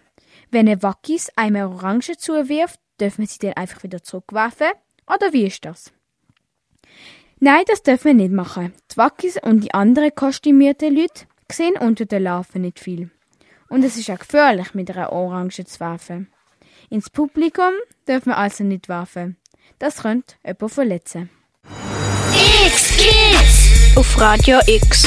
[0.51, 4.71] Wenn ein Wackis einem Orange zuwirft, dürfen sie den einfach wieder zurückwerfen?
[5.07, 5.91] Oder wie ist das?
[7.39, 8.73] Nein, das dürfen wir nicht machen.
[8.91, 13.11] Die Wackis und die anderen kostümierten Leute sehen unter den Larven nicht viel.
[13.69, 16.27] Und es ist auch gefährlich, mit einer Orange zu werfen.
[16.91, 17.73] Ins Publikum
[18.07, 19.37] dürfen wir also nicht werfen.
[19.77, 21.29] Das könnte jemanden verletzen.
[22.65, 25.03] X-Kids auf Radio X.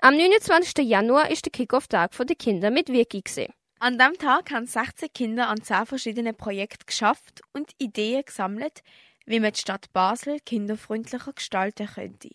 [0.00, 0.78] Am 29.
[0.88, 3.52] Januar ist der Kickoff-Tag der Kinder mit gesehen.
[3.80, 8.82] An diesem Tag haben 16 Kinder an 10 verschiedenen Projekten geschafft und Ideen gesammelt,
[9.26, 12.30] wie man die Stadt Basel kinderfreundlicher gestalten könnte.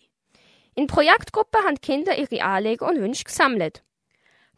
[0.76, 3.82] In Projektgruppen haben Kinder ihre Anliegen und Wünsche gesammelt.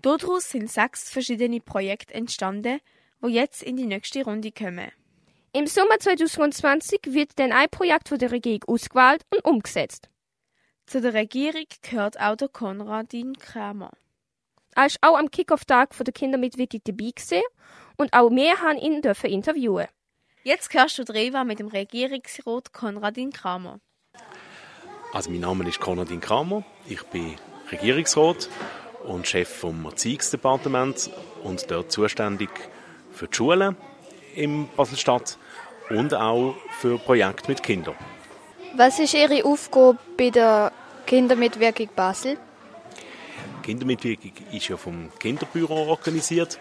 [0.02, 2.80] Daraus sind sechs verschiedene Projekte entstanden,
[3.20, 4.90] wo jetzt in die nächste Runde kommen.
[5.52, 10.08] Im Sommer 2020 wird dann ein Projekt von der Regierung ausgewählt und umgesetzt.
[10.86, 13.90] Zu der Regierung gehört auch der Konradin Kramer.
[14.76, 17.42] Er ist auch am Kickoff-Tag der Kinder mit Wiki dabei gewesen
[17.96, 19.88] und auch wir haben ihn dürfen interviewen.
[20.44, 23.80] Jetzt hörst du Dreva mit dem Regierungsrat Konradin Kramer.
[25.12, 27.36] Also mein Name ist Konradin Kramer, ich bin
[27.72, 28.48] Regierungsrat
[29.04, 31.10] und Chef vom Erziehungsdepartement
[31.42, 32.50] und dort zuständig
[33.20, 33.76] für die Schulen
[34.34, 35.36] in Basel-Stadt
[35.90, 37.94] und auch für Projekte mit Kindern.
[38.74, 40.72] Was ist Ihre Aufgabe bei der
[41.06, 42.38] Kindermitwirkung Basel?
[43.62, 46.58] Kindermitwirkung ist ja vom Kinderbüro organisiert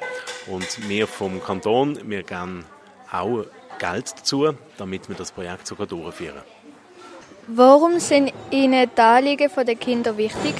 [0.47, 2.65] und wir vom Kanton, wir geben
[3.09, 3.45] auch
[3.79, 6.41] Geld dazu, damit wir das Projekt sogar durchführen.
[7.47, 10.55] Warum sind Ihnen die Anliegen der Kinder wichtig?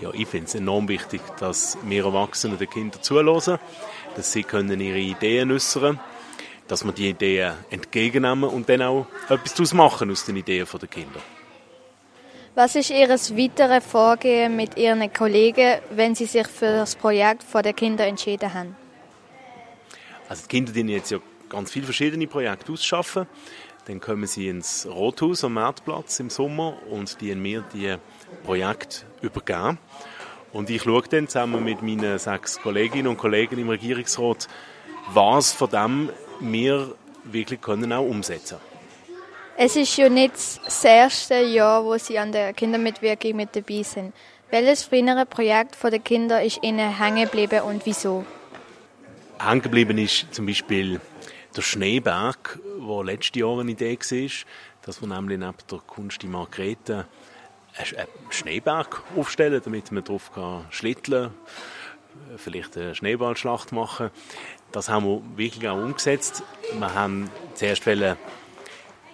[0.00, 3.58] Ja, ich finde es enorm wichtig, dass wir Erwachsenen den Kindern zuhören,
[4.16, 5.98] dass sie können ihre Ideen äußern
[6.66, 10.88] dass wir die Ideen entgegennehmen und dann auch etwas daraus machen aus den Ideen der
[10.88, 11.20] Kinder.
[12.54, 17.72] Was ist Ihr weiteres Vorgehen mit Ihren Kollegen, wenn Sie sich für das Projekt der
[17.72, 18.76] Kinder entschieden haben?
[20.28, 23.26] Also die Kinder die jetzt ja ganz viele verschiedene Projekte ausschaffen.
[23.86, 27.96] Dann kommen sie ins Rothaus am Marktplatz im Sommer und die mir die
[28.44, 29.78] Projekte übergeben.
[30.54, 34.46] Und ich schaue dann zusammen mit meinen sechs Kolleginnen und Kollegen im Regierungsrat,
[35.12, 38.58] was von dem wir wirklich können auch umsetzen
[39.56, 44.14] Es ist ja nicht das erste Jahr, wo Sie an der Kindermitwirkung mit dabei sind.
[44.50, 48.24] Welches frühere Projekt der Kinder ist Ihnen hängen geblieben und wieso?
[49.40, 51.00] Hängen geblieben ist zum Beispiel
[51.56, 54.28] der Schneeberg, der letztes Jahr eine Idee war,
[54.82, 57.06] dass wir nämlich neben der Kunst die Margrethe
[57.76, 61.32] einen Schneeberg aufstellen, damit man drauf kann schlitteln
[62.36, 64.10] vielleicht eine Schneeballschlacht machen.
[64.72, 66.42] Das haben wir wirklich auch umgesetzt.
[66.72, 67.86] Wir haben zuerst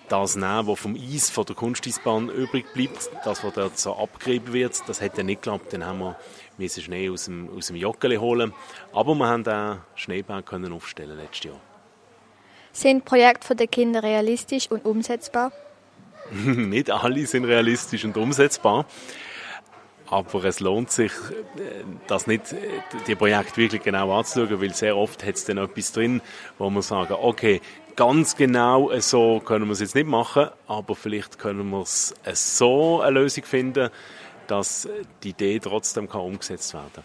[0.08, 4.52] das nehmen, was vom Eis von der Kunsteisbahn übrig bleibt, das, was dort so abgerieben
[4.52, 4.88] wird.
[4.88, 5.72] Das dann nicht geklappt.
[5.72, 6.16] Dann haben wir
[6.58, 8.52] müssen Schnee aus dem, aus dem Joggeli holen.
[8.92, 11.60] Aber wir haben den Schneeberg können aufstellen letztes Jahr.
[12.72, 15.52] Sind Projekte der Kinder realistisch und umsetzbar?
[16.44, 18.86] nicht alle sind realistisch und umsetzbar.
[20.06, 21.12] Aber es lohnt sich,
[22.08, 22.54] das nicht,
[23.06, 26.20] die Projekte wirklich genau anzuschauen, weil sehr oft hat es dann etwas drin,
[26.58, 27.60] wo man sagen, okay,
[27.94, 33.00] ganz genau so können wir es jetzt nicht machen, aber vielleicht können wir es so
[33.00, 33.90] eine Lösung finden,
[34.48, 34.88] dass
[35.22, 37.04] die Idee trotzdem kann umgesetzt werden kann.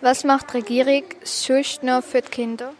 [0.00, 2.72] Was macht die Regierung sonst noch für die Kinder?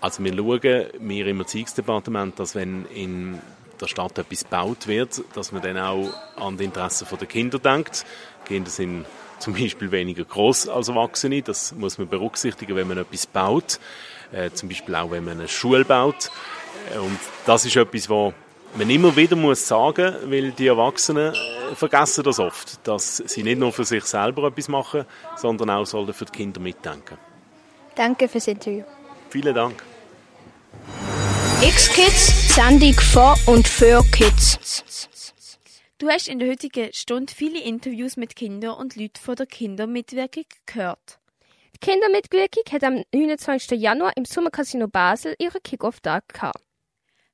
[0.00, 3.38] Also wir schauen, wir im Erziehungsdepartement, dass wenn in
[3.80, 8.04] der Stadt etwas gebaut wird, dass man dann auch an die Interessen der Kinder denkt.
[8.44, 9.06] Kinder sind
[9.38, 11.42] zum Beispiel weniger groß als Erwachsene.
[11.42, 13.80] Das muss man berücksichtigen, wenn man etwas baut.
[14.32, 16.30] Äh, zum Beispiel auch, wenn man eine Schule baut.
[16.94, 18.32] Äh, und das ist etwas, was
[18.76, 23.58] man immer wieder muss sagen, weil die Erwachsenen äh, vergessen das oft, dass sie nicht
[23.58, 25.04] nur für sich selber etwas machen,
[25.36, 27.18] sondern auch für die Kinder mitdenken.
[27.94, 28.84] Danke fürs Interview.
[29.30, 29.89] Vielen Dank.
[31.62, 35.06] X-Kids, Sendung von und für Kids.
[35.98, 40.46] Du hast in der heutigen Stunde viele Interviews mit Kindern und Leuten von der Kindermitwirkung
[40.64, 41.18] gehört.
[41.74, 43.78] Die Kindermitwirkung hat am 29.
[43.78, 46.64] Januar im Sommercasino Basel ihren Kick-Off-Tag gehabt.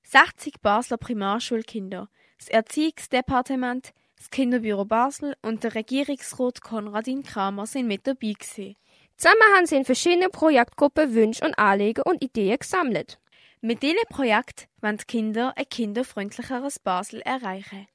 [0.03, 2.09] 60 Basler Primarschulkinder,
[2.39, 8.75] das Erziehungsdepartement, das Kinderbüro Basel und der Regierungsrat Konradin Kramer sind mit dabei gewesen.
[9.17, 13.21] Zusammen haben sie in verschiedenen Projektgruppen Wünsche und Anliegen und Ideen gesammelt.
[13.67, 17.89] Mit diesem Projekt wollen die Kinder ein kinderfreundlicheres Basel erreichen.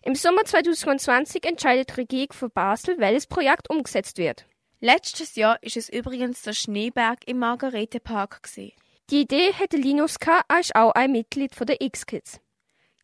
[0.00, 4.46] Im Sommer 2020 entscheidet die Regierung von Basel, welches Projekt umgesetzt wird.
[4.80, 8.42] Letztes Jahr ist es übrigens der Schneeberg im Margaretenpark.
[8.44, 8.72] Gewesen.
[9.10, 12.40] Die Idee hatte Linus er ist auch ein Mitglied der X-Kids.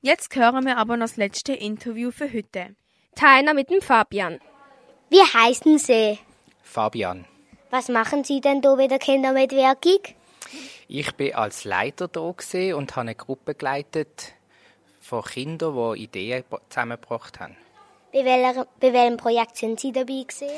[0.00, 2.76] Jetzt hören wir aber noch das letzte Interview für heute.
[3.14, 4.40] Teiner mit dem Fabian.
[5.11, 6.18] Wie heißen Sie?
[6.62, 7.26] Fabian.
[7.68, 10.15] Was machen Sie denn da bei der Kindermitwirkung?
[10.88, 14.35] Ich bin als Leiter da und habe eine Gruppe geleitet
[15.01, 17.57] von Kindern, die Ideen zusammengebracht haben.
[18.12, 20.49] Bei, welcher, bei welchem Projekt sind Sie dabei gewesen?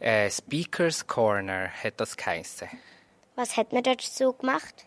[0.00, 2.68] Äh, Speakers Corner hat das geheissen.
[3.34, 4.84] Was hat man dort so gemacht?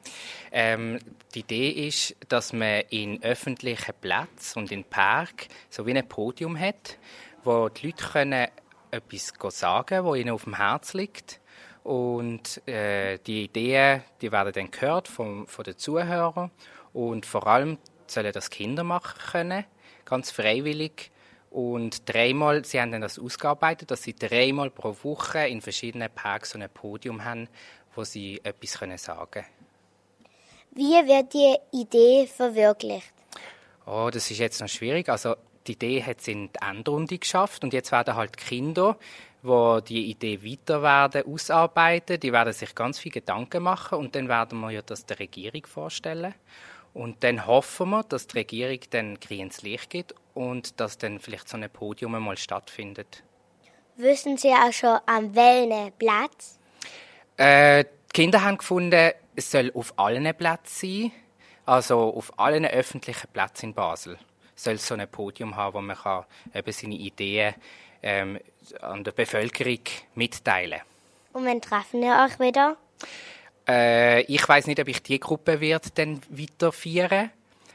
[0.52, 1.00] Ähm,
[1.34, 6.60] die Idee ist, dass man in öffentlichen Plätzen und in Park so wie ein Podium
[6.60, 6.98] hat,
[7.46, 8.48] wo die Leute können
[8.92, 11.41] etwas sagen können, was ihnen auf dem Herz liegt.
[11.84, 16.52] Und äh, die Ideen, die werden dann gehört von, von den Zuhörern
[16.94, 19.66] und vor allem sollen das Kinder machen können,
[20.06, 21.12] ganz freiwillig.
[21.50, 26.52] Und dreimal, sie haben dann das ausgearbeitet, dass sie dreimal pro Woche in verschiedenen Parks
[26.52, 27.50] so ein Podium haben,
[27.96, 29.46] wo sie etwas können sagen können.
[30.74, 33.12] Wie wird die Idee verwirklicht?
[33.86, 35.10] Oh, das ist jetzt noch schwierig.
[35.10, 35.36] Also
[35.68, 38.98] die Idee hat es in die Endrunde geschafft und jetzt werden halt Kinder,
[39.42, 44.28] wo die Idee weiter werden ausarbeiten, die werden sich ganz viel Gedanken machen und dann
[44.28, 46.34] werden wir ja das der Regierung vorstellen.
[46.94, 51.48] Und dann hoffen wir, dass die Regierung dann grünes Licht gibt und dass dann vielleicht
[51.48, 53.24] so ein Podium mal stattfindet.
[53.96, 56.60] Wissen Sie auch schon, an welchem Platz?
[57.38, 61.12] Äh, die Kinder haben gefunden, es soll auf allen Plätzen sein,
[61.66, 64.18] also auf allen öffentlichen Plätzen in Basel
[64.62, 67.56] soll es so ein Podium haben, wo man kann eben seine Ideen
[68.04, 68.40] ähm,
[68.82, 69.80] an der Bevölkerung
[70.16, 70.82] mitteilen.
[71.34, 72.78] Und wann treffen ihr euch wieder?
[73.68, 77.32] Äh, ich weiß nicht, ob ich die Gruppe wird dann weiterführen.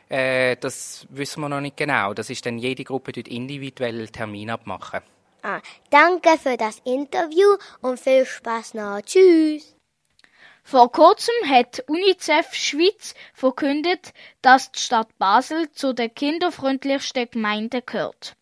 [0.08, 2.14] Äh, das wissen wir noch nicht genau.
[2.14, 5.00] Das ist dann jede Gruppe dort individuell Termin abmachen.
[5.42, 5.60] Ah,
[5.90, 9.00] danke für das Interview und viel Spaß noch.
[9.02, 9.76] Tschüss.
[10.64, 14.12] Vor kurzem hat UNICEF Schweiz verkündet,
[14.42, 18.34] dass die Stadt Basel zu den kinderfreundlichsten Gemeinden gehört.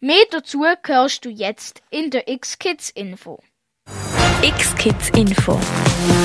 [0.00, 3.42] Mehr dazu hörst du jetzt in der X-Kids Info.
[4.42, 5.58] X-Kids Info.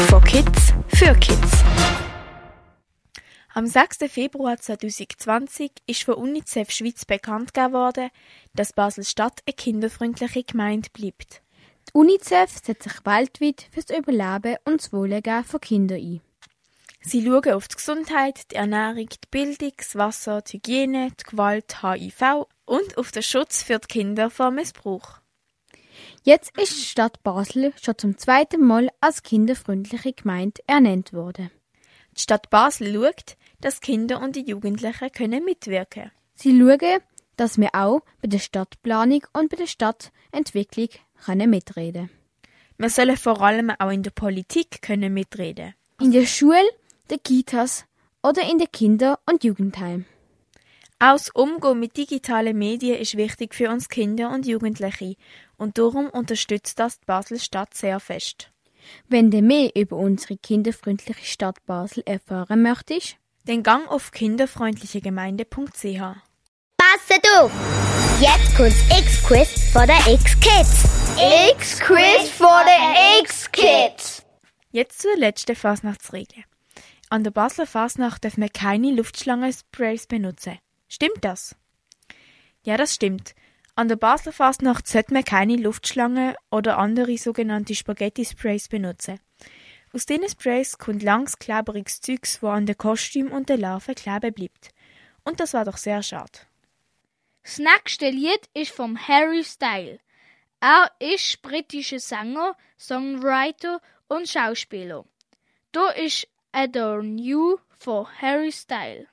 [0.09, 1.63] Von Kids für Kids.
[3.53, 3.99] Am 6.
[4.09, 8.09] Februar 2020 ist von UNICEF Schweiz bekannt geworden,
[8.53, 11.41] dass Basel-Stadt eine kinderfreundliche Gemeinde bleibt.
[11.87, 16.21] Die UNICEF setzt sich weltweit für das Überleben und das Wohlergehen von Kindern ein.
[16.99, 21.81] Sie schauen auf die Gesundheit, die Ernährung, die Bildung, das Wasser, die Hygiene, die Gewalt,
[21.81, 25.19] HIV und auf den Schutz für die Kinder vor Missbrauch.
[26.23, 31.51] Jetzt ist die Stadt Basel schon zum zweiten Mal als kinderfreundliche Gemeinde ernannt worden.
[32.15, 36.11] Die Stadt Basel schaut, dass Kinder und die Jugendlichen können mitwirken.
[36.33, 37.01] Sie schauen,
[37.35, 40.89] dass wir auch bei der Stadtplanung und bei der Stadtentwicklung
[41.25, 42.09] können mitreden.
[42.77, 45.73] Wir sollen vor allem auch in der Politik können mitreden.
[45.99, 46.69] In der Schule,
[47.09, 47.85] der Kitas
[48.23, 50.05] oder in den Kinder- und Jugendheimen.
[51.03, 55.15] Auch das Umgehen mit digitalen Medien ist wichtig für uns Kinder und Jugendliche
[55.57, 58.51] und darum unterstützt das die Basel-Stadt sehr fest.
[59.07, 63.15] Wenn du mehr über unsere kinderfreundliche Stadt Basel erfahren möchtest,
[63.47, 66.01] dann gang auf kinderfreundlichegemeinde.ch.
[66.77, 67.51] Passet auf!
[68.19, 70.85] Jetzt kommt das X-Quiz von der X-Kids.
[71.57, 74.23] X-Quiz von der X-Kids.
[74.69, 76.43] Jetzt zur letzten Fasnachtsregel.
[77.09, 80.59] An der Basler Fasnacht dürfen wir keine Luftschlangensprays benutzen.
[80.91, 81.55] Stimmt das?
[82.63, 83.33] Ja, das stimmt.
[83.75, 89.21] An der Basler Fasnacht sollte man keine Luftschlangen oder andere sogenannte Spaghetti-Sprays benutzen.
[89.93, 94.33] Aus diesen Sprays kommt langs kleberiges Zeugs, wo an den Kostüm und den Larven kleben
[94.33, 94.71] bleibt.
[95.23, 96.39] Und das war doch sehr schade.
[97.43, 99.97] Das nächste Lied ist vom Harry Style.
[100.59, 105.05] Er ist britischer Sänger, Songwriter und Schauspieler.
[105.71, 109.07] Da ist Adore New von Harry Style.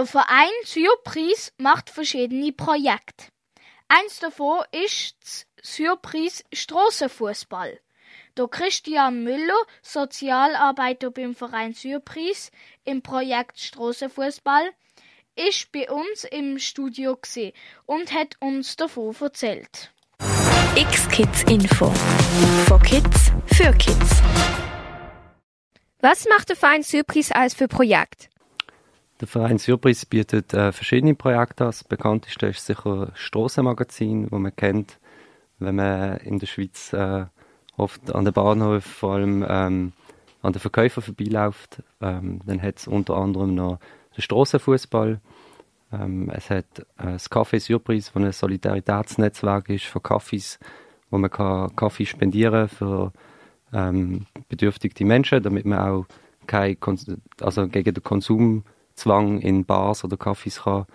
[0.00, 3.26] Der Verein Surprise macht verschiedene Projekte.
[3.86, 7.78] Eins davon ist das Surprise Strassenfußball.
[8.34, 12.50] Der Christian Müller, Sozialarbeiter beim Verein Surprise
[12.84, 14.70] im Projekt Strassenfußball,
[15.36, 17.18] ist bei uns im Studio
[17.84, 19.92] und hat uns davon erzählt.
[20.76, 21.92] X-Kids Info.
[22.66, 24.22] Von Kids für Kids.
[26.00, 28.30] Was macht der Verein Surprise als für Projekt?
[29.20, 31.68] Der Verein Surprise bietet äh, verschiedene Projekte an.
[31.68, 34.98] Das bekannteste ist sicher das Strassenmagazin, das man kennt,
[35.58, 37.26] wenn man in der Schweiz äh,
[37.76, 39.92] oft an den Bahnhof, vor allem ähm,
[40.40, 41.82] an den Verkäufern vorbeiläuft.
[42.00, 43.78] Ähm, dann hat es unter anderem noch
[44.16, 45.20] den Strassenfußball.
[45.92, 50.58] Ähm, es hat äh, das Café Surprise, das ein Solidaritätsnetzwerk ist von Kaffees,
[51.10, 53.12] wo man kann Kaffee spendieren für
[53.74, 56.06] ähm, bedürftige Menschen, damit man auch
[56.46, 56.78] kein
[57.42, 58.02] also gegen den
[59.00, 60.86] Konsumzwang in Bars oder Cafés kann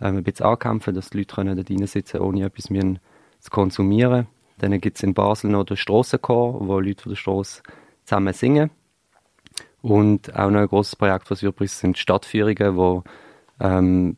[0.00, 4.26] ähm, ein bisschen ankämpfen, dass die Leute können da drinnen sitzen ohne etwas zu konsumieren.
[4.58, 7.62] Dann gibt es in Basel noch den Strassenchor, wo Leute von der Straße
[8.04, 8.70] zusammen singen.
[9.82, 13.02] Und auch noch ein großes Projekt, was übrigens sind Stadtführungen, wo
[13.60, 14.16] ähm,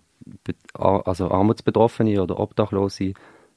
[0.74, 3.14] also Armutsbetroffene oder Obdachlose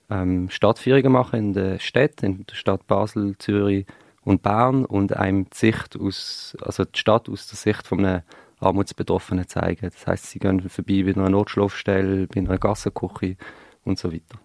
[0.10, 3.86] ähm, Stadtführungen machen in der Stadt, in der Stadt Basel, Zürich
[4.24, 8.22] und Bern und einem die Sicht aus, also die Stadt aus der Sicht von einem
[8.66, 9.90] Armutsbetroffenen zeigen.
[9.92, 13.38] Das heißt, sie gehen vorbei bei einer Notschlafstelle, bei einer Gassenküche
[13.84, 14.40] und so weiter.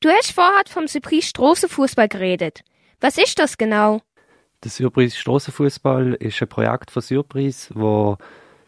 [0.00, 2.62] Du hast vorher vom Surprise Strassenfußball geredet.
[3.00, 4.00] Was ist das genau?
[4.64, 8.16] Der Surprise Strassenfußball ist ein Projekt von Surprise, wo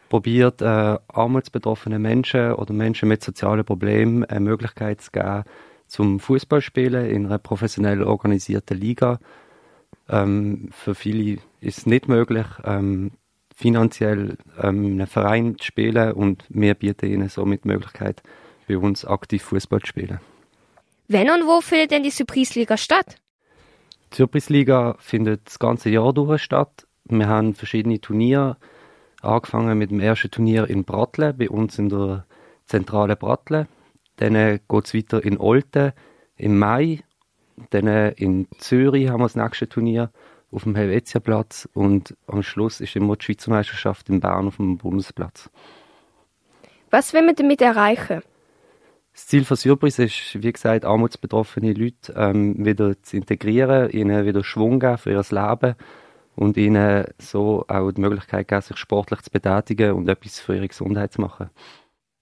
[0.09, 5.45] probiert, äh, armutsbetroffenen Menschen oder Menschen mit sozialen Problemen eine Möglichkeit zu geben,
[5.87, 9.19] zum Fußballspielen in einer professionell organisierten Liga.
[10.09, 13.13] Ähm, für viele ist es nicht möglich, ähm,
[13.65, 18.23] finanziell ähm, einen Verein zu spielen und wir bieten ihnen somit die Möglichkeit,
[18.69, 20.21] bei uns aktiv Fußball zu spielen.
[21.09, 23.17] Wenn und wo findet denn die Surprise-Liga statt?
[24.13, 26.87] Die Surprise-Liga findet das ganze Jahr durch statt.
[27.07, 28.59] Wir haben verschiedene Turniere,
[29.23, 32.27] angefangen mit dem ersten Turnier in Bratle, bei uns in der
[32.67, 33.67] zentralen Bratle.
[34.17, 34.35] Dann
[34.69, 35.93] geht es weiter in Olten
[36.37, 37.03] im Mai.
[37.71, 40.11] Dann in Zürich haben wir das nächste Turnier
[40.55, 44.79] auf dem Helvetiaplatz und am Schluss ist immer die Schweizer Meisterschaft in Bern auf dem
[44.79, 45.51] Bundesplatz.
[46.91, 48.23] Was will man damit erreichen?
[49.13, 54.43] Das Ziel von Surprise ist, wie gesagt, armutsbetroffene Leute ähm, wieder zu integrieren, ihnen wieder
[54.43, 55.77] Schwung geben für ihr Leben
[56.37, 60.69] und ihnen so auch die Möglichkeit geben, sich sportlich zu betätigen und etwas für ihre
[60.69, 61.51] Gesundheit zu machen.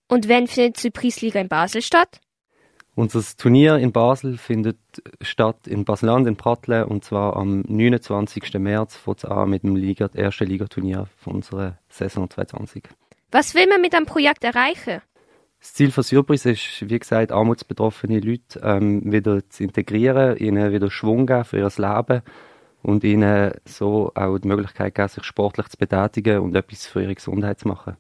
[0.08, 2.20] Und wann findet die Surprise-Liga in Basel statt?
[2.94, 4.76] Unser Turnier in Basel findet
[5.22, 8.54] statt in Baseland in Prattle und zwar am 29.
[8.58, 12.84] März fängt an mit dem Liga, ersten Ligaturnier von unserer Saison 2020.
[13.30, 15.00] Was will man mit einem Projekt erreichen?
[15.58, 20.90] Das Ziel von Surprise ist, wie gesagt, armutsbetroffene Leute ähm, wieder zu integrieren, ihnen wieder
[20.90, 22.20] Schwung geben für ihr Leben
[22.82, 27.14] und ihnen so auch die Möglichkeit geben, sich sportlich zu betätigen und etwas für ihre
[27.14, 27.96] Gesundheit zu machen.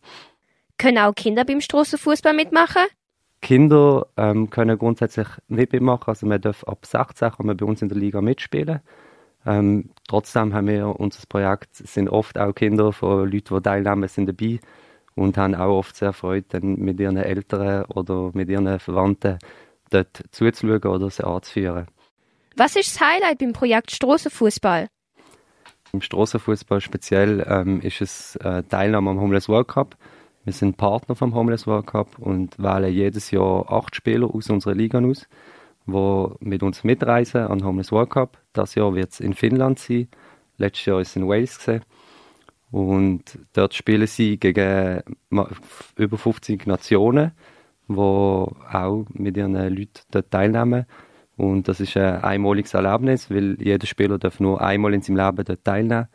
[0.76, 2.82] Können auch Kinder beim Strassenfußball mitmachen?
[3.42, 7.82] Kinder ähm, können grundsätzlich nicht mitmachen, also man darf ab 16 kann man bei uns
[7.82, 8.80] in der Liga mitspielen.
[9.44, 14.28] Ähm, trotzdem haben wir unser Projekt, sind oft auch Kinder von Leuten, die teilnehmen, sind
[14.28, 14.60] dabei
[15.16, 19.38] und haben auch oft sehr Freude, dann mit ihren Eltern oder mit ihren Verwandten
[19.90, 21.88] dort zuzuschauen oder sie anzuführen.
[22.56, 24.88] Was ist das Highlight beim Projekt Strassenfußball?
[25.92, 29.96] Im Strassenfußball speziell ähm, ist es äh, Teilnahme am Homeless World Cup.
[30.44, 34.74] Wir sind Partner vom Homeless World Cup und wählen jedes Jahr acht Spieler aus unserer
[34.74, 35.28] Liga aus,
[35.86, 38.38] die mit uns mitreisen an Homeless World Cup.
[38.52, 40.08] Das Jahr wird es in Finnland sein.
[40.58, 41.84] Letztes Jahr ist es in Wales gesehen.
[42.72, 45.02] Und dort spielen sie gegen
[45.96, 47.30] über 50 Nationen,
[47.86, 50.86] die auch mit ihren Leuten dort teilnehmen.
[51.36, 55.44] Und das ist ein einmaliges Erlebnis, weil jeder Spieler darf nur einmal in seinem Leben
[55.44, 56.08] dort teilnehmen,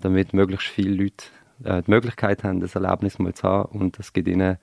[0.00, 1.24] damit möglichst viele Leute
[1.64, 3.78] äh, die Möglichkeit haben, das Erlebnis mal zu haben.
[3.78, 4.58] Und das gibt ihnen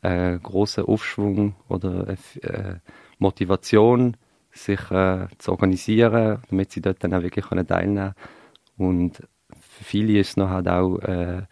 [0.00, 2.06] einen großen Aufschwung oder
[2.42, 2.80] eine
[3.18, 4.16] Motivation,
[4.52, 8.14] sich äh, zu organisieren, damit sie dort dann auch wirklich teilnehmen können.
[8.76, 9.22] Und
[9.60, 11.42] für viele ist es noch halt auch äh,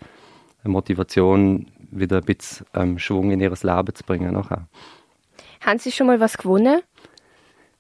[0.62, 4.33] eine Motivation, wieder ein bisschen ähm, Schwung in ihr Leben zu bringen.
[4.33, 4.68] Nachher.
[5.61, 6.81] Haben Sie schon mal was gewonnen?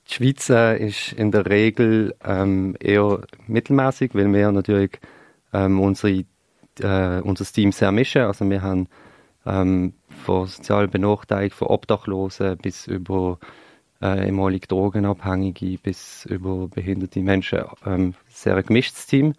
[0.08, 5.00] Die Schweiz äh, ist in der Regel ähm, eher mittelmäßig, weil wir natürlich
[5.52, 6.24] ähm, unsere,
[6.80, 8.22] äh, unser Team sehr mischen.
[8.22, 8.88] Also wir haben
[9.44, 13.38] ähm, von sozial benachteiligten, von Obdachlosen bis über
[14.02, 19.34] äh, ehemalige Drogenabhängige bis über behinderte Menschen ähm, sehr ein gemischtes Team.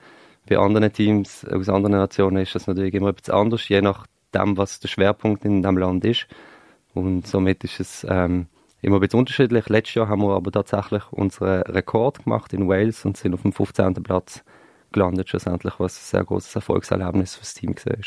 [0.49, 4.79] Bei anderen Teams aus anderen Nationen ist das natürlich immer etwas anders, je nachdem, was
[4.79, 6.27] der Schwerpunkt in dem Land ist.
[6.93, 8.47] Und somit ist es ähm,
[8.81, 9.67] immer ein bisschen unterschiedlich.
[9.67, 13.51] Letztes Jahr haben wir aber tatsächlich unseren Rekord gemacht in Wales und sind auf dem
[13.51, 13.95] 15.
[13.95, 14.43] Platz
[14.91, 17.97] gelandet, schlussendlich, was ein sehr großes Erfolgserlebnis für das Team war.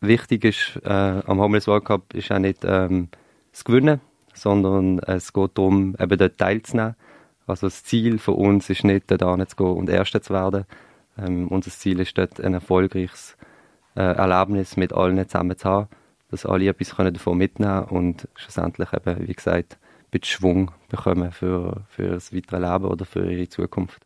[0.00, 3.08] Wichtig ist äh, am Homeless World Cup ist auch nicht ähm,
[3.52, 4.00] das Gewinnen,
[4.34, 6.96] sondern es geht darum, eben dort teilzunehmen.
[7.46, 10.64] Also das Ziel für uns ist nicht, dort zu gehen und Erster zu werden,
[11.18, 13.36] ähm, unser Ziel ist dort ein erfolgreiches
[13.94, 15.88] äh, Erlebnis mit allen zusammen zu haben,
[16.30, 21.32] dass alle etwas können davon mitnehmen und schlussendlich eben, wie gesagt, ein bisschen Schwung bekommen
[21.32, 24.02] für, für das weitere Leben oder für ihre Zukunft.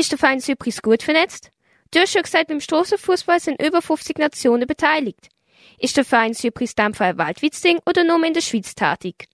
[0.00, 1.50] Ist der Verein Zypris gut vernetzt?
[1.90, 5.28] Du hast schon gesagt, beim Strassenfußball sind über 50 Nationen beteiligt.
[5.78, 9.28] Ist der Verein Surprise Dampfer Ding oder nur in der Schweiz tätig?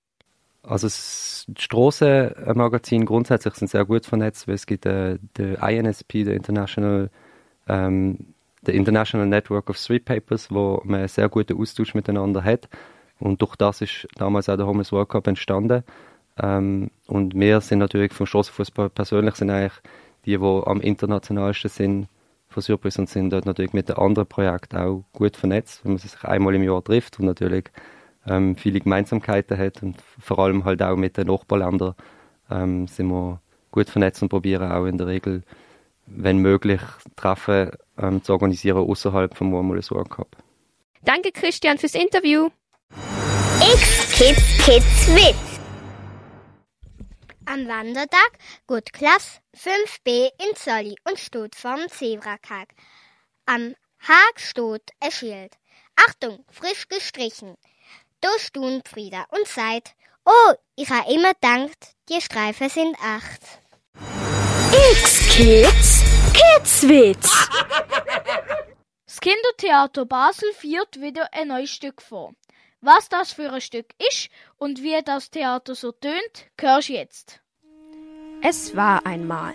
[0.64, 6.34] Also das Strassenmagazin grundsätzlich sind sehr gut vernetzt, weil es gibt äh, der INSP, der
[6.34, 7.10] International,
[7.68, 12.68] ähm, der International Network of Street Papers, wo man einen sehr guten Austausch miteinander hat.
[13.20, 15.84] Und durch das ist damals auch der Homeless World Cup entstanden.
[16.42, 19.80] Ähm, und wir sind natürlich vom Strassenfußball persönlich sind eigentlich
[20.26, 22.08] die, die am internationalsten sind
[22.48, 25.98] von Surprise und sind dort natürlich mit den anderen Projekten auch gut vernetzt, wenn man
[25.98, 27.70] sich einmal im Jahr trifft und natürlich
[28.26, 31.94] ähm, viele Gemeinsamkeiten hat und vor allem halt auch mit den Nachbarländern
[32.50, 35.42] ähm, sind wir gut vernetzt und probieren auch in der Regel,
[36.06, 36.80] wenn möglich,
[37.14, 40.36] Treffen ähm, zu organisieren außerhalb vom Warmole World Cup.
[41.02, 42.48] Danke Christian fürs Interview.
[43.60, 45.45] X Kids Kids Witz.
[47.48, 48.32] Am Wandertag
[48.66, 52.66] geht Klasse 5b in Zolli und steht vorm Zebrakag.
[53.46, 55.52] Am Hag steht ein Schild.
[55.94, 57.56] Achtung, frisch gestrichen.
[58.20, 59.94] Da stund Frieda und seid,
[60.24, 63.40] oh, ich habe immer gedacht, die Streifen sind acht.
[64.92, 67.48] X-Kids, Kidswitz.
[69.06, 72.34] Das Kindertheater Basel führt wieder ein neues Stück vor.
[72.86, 74.28] Was das für ein Stück ist
[74.58, 77.40] und wie das Theater so tönt, hörst jetzt.
[78.44, 79.54] Es war einmal.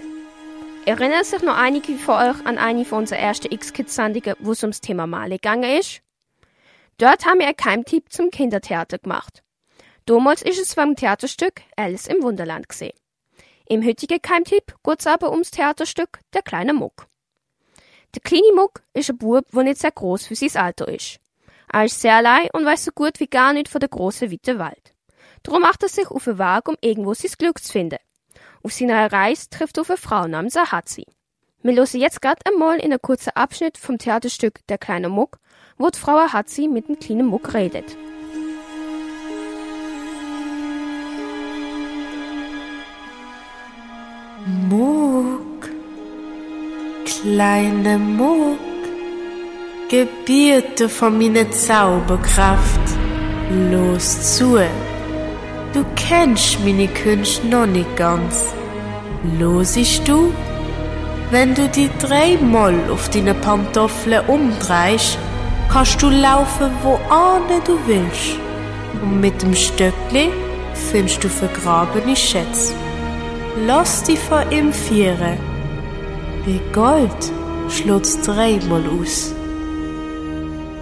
[0.86, 4.82] Erinnern sich noch einige von euch an eine von unseren ersten X-Kids-Sendungen, wo es ums
[4.82, 6.02] Thema Male gegangen ist?
[6.98, 9.42] Dort haben wir einen Keimtipp zum Kindertheater gemacht.
[10.06, 13.00] Damals ist es vom Theaterstück Alice im Wunderland gesehen.
[13.66, 17.08] Im heutigen Keimtipp geht es aber ums Theaterstück Der kleine Muck.
[18.14, 21.22] Der kleine Muck ist ein Bub, der nicht sehr groß für sein Alter ist.
[21.88, 24.93] Sehr allein und weiß so gut wie gar nicht von der großen weiten Welt.
[25.43, 27.97] Darum macht er sich auf den Weg, um irgendwo sein Glück zu finden.
[28.63, 31.05] Auf seiner Reise trifft er auf eine Frau namens Ahazi.
[31.63, 35.39] Wir hören jetzt gerade einmal in einem kurzen Abschnitt vom Theaterstück Der kleine Muck,
[35.78, 37.97] wo die Frau Ahazi mit dem kleinen Muck redet.
[44.69, 45.69] Muck,
[47.05, 48.57] kleine Muck,
[49.92, 52.80] Gebiete von meiner Zauberkraft,
[53.70, 54.58] los zu.
[55.74, 58.46] Du kennst meine Künste noch nicht ganz.
[59.38, 60.34] Losisch du?
[61.30, 65.18] Wenn du die dreimal auf deine Pantoffeln umdrehst,
[65.70, 66.98] kannst du laufen, wo
[67.66, 68.39] du willst.
[69.02, 70.30] Und mit dem Stöckli
[70.89, 72.74] findest du vergrabene Schätze.
[73.68, 75.38] Lass dich von ihm führen.
[76.46, 77.34] Wie Gold
[77.68, 79.36] schlägt's dreimal aus.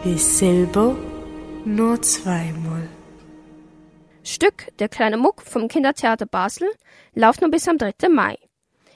[0.03, 0.95] Wie Silber
[1.65, 2.87] nur zweimal.
[4.23, 6.69] Stück Der kleine Muck vom Kindertheater Basel
[7.15, 8.07] läuft noch bis am 3.
[8.09, 8.37] Mai.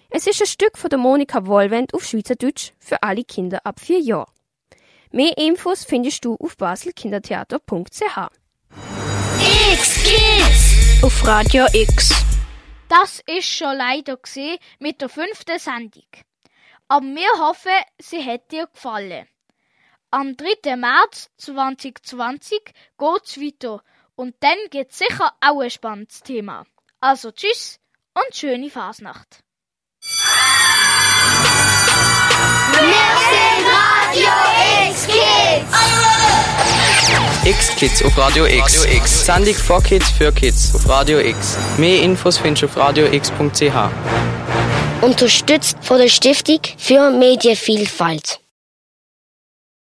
[0.09, 3.99] Es ist ein Stück von der Monika Wollwend auf Schweizerdeutsch für alle Kinder ab vier
[3.99, 4.31] Jahren.
[5.11, 8.29] Mehr Infos findest du auf baselkindertheater.ch.
[9.73, 12.11] X Kids auf Radio X.
[12.87, 16.07] Das ist schon leider gesehen mit der fünften Sendung.
[16.87, 19.27] Aber wir hoffen, sie hat dir gefallen.
[20.13, 20.75] Am 3.
[20.75, 22.61] März 2020
[22.99, 23.81] geht's weiter
[24.13, 26.65] und dann gibt's sicher auch ein spannendes Thema.
[26.99, 27.79] Also tschüss
[28.13, 29.39] und schöne Fasnacht.
[32.73, 32.93] Wir
[33.31, 34.29] sind Radio
[34.87, 35.73] X Kids.
[37.43, 38.83] X-Kids auf Radio X.
[38.85, 39.25] Radio X.
[39.25, 41.57] Sendung for Kids für Kids auf Radio X.
[41.79, 43.89] Mehr Infos findest du auf radiox.ch.
[45.01, 48.42] Unterstützt von der Stiftung für Medienvielfalt.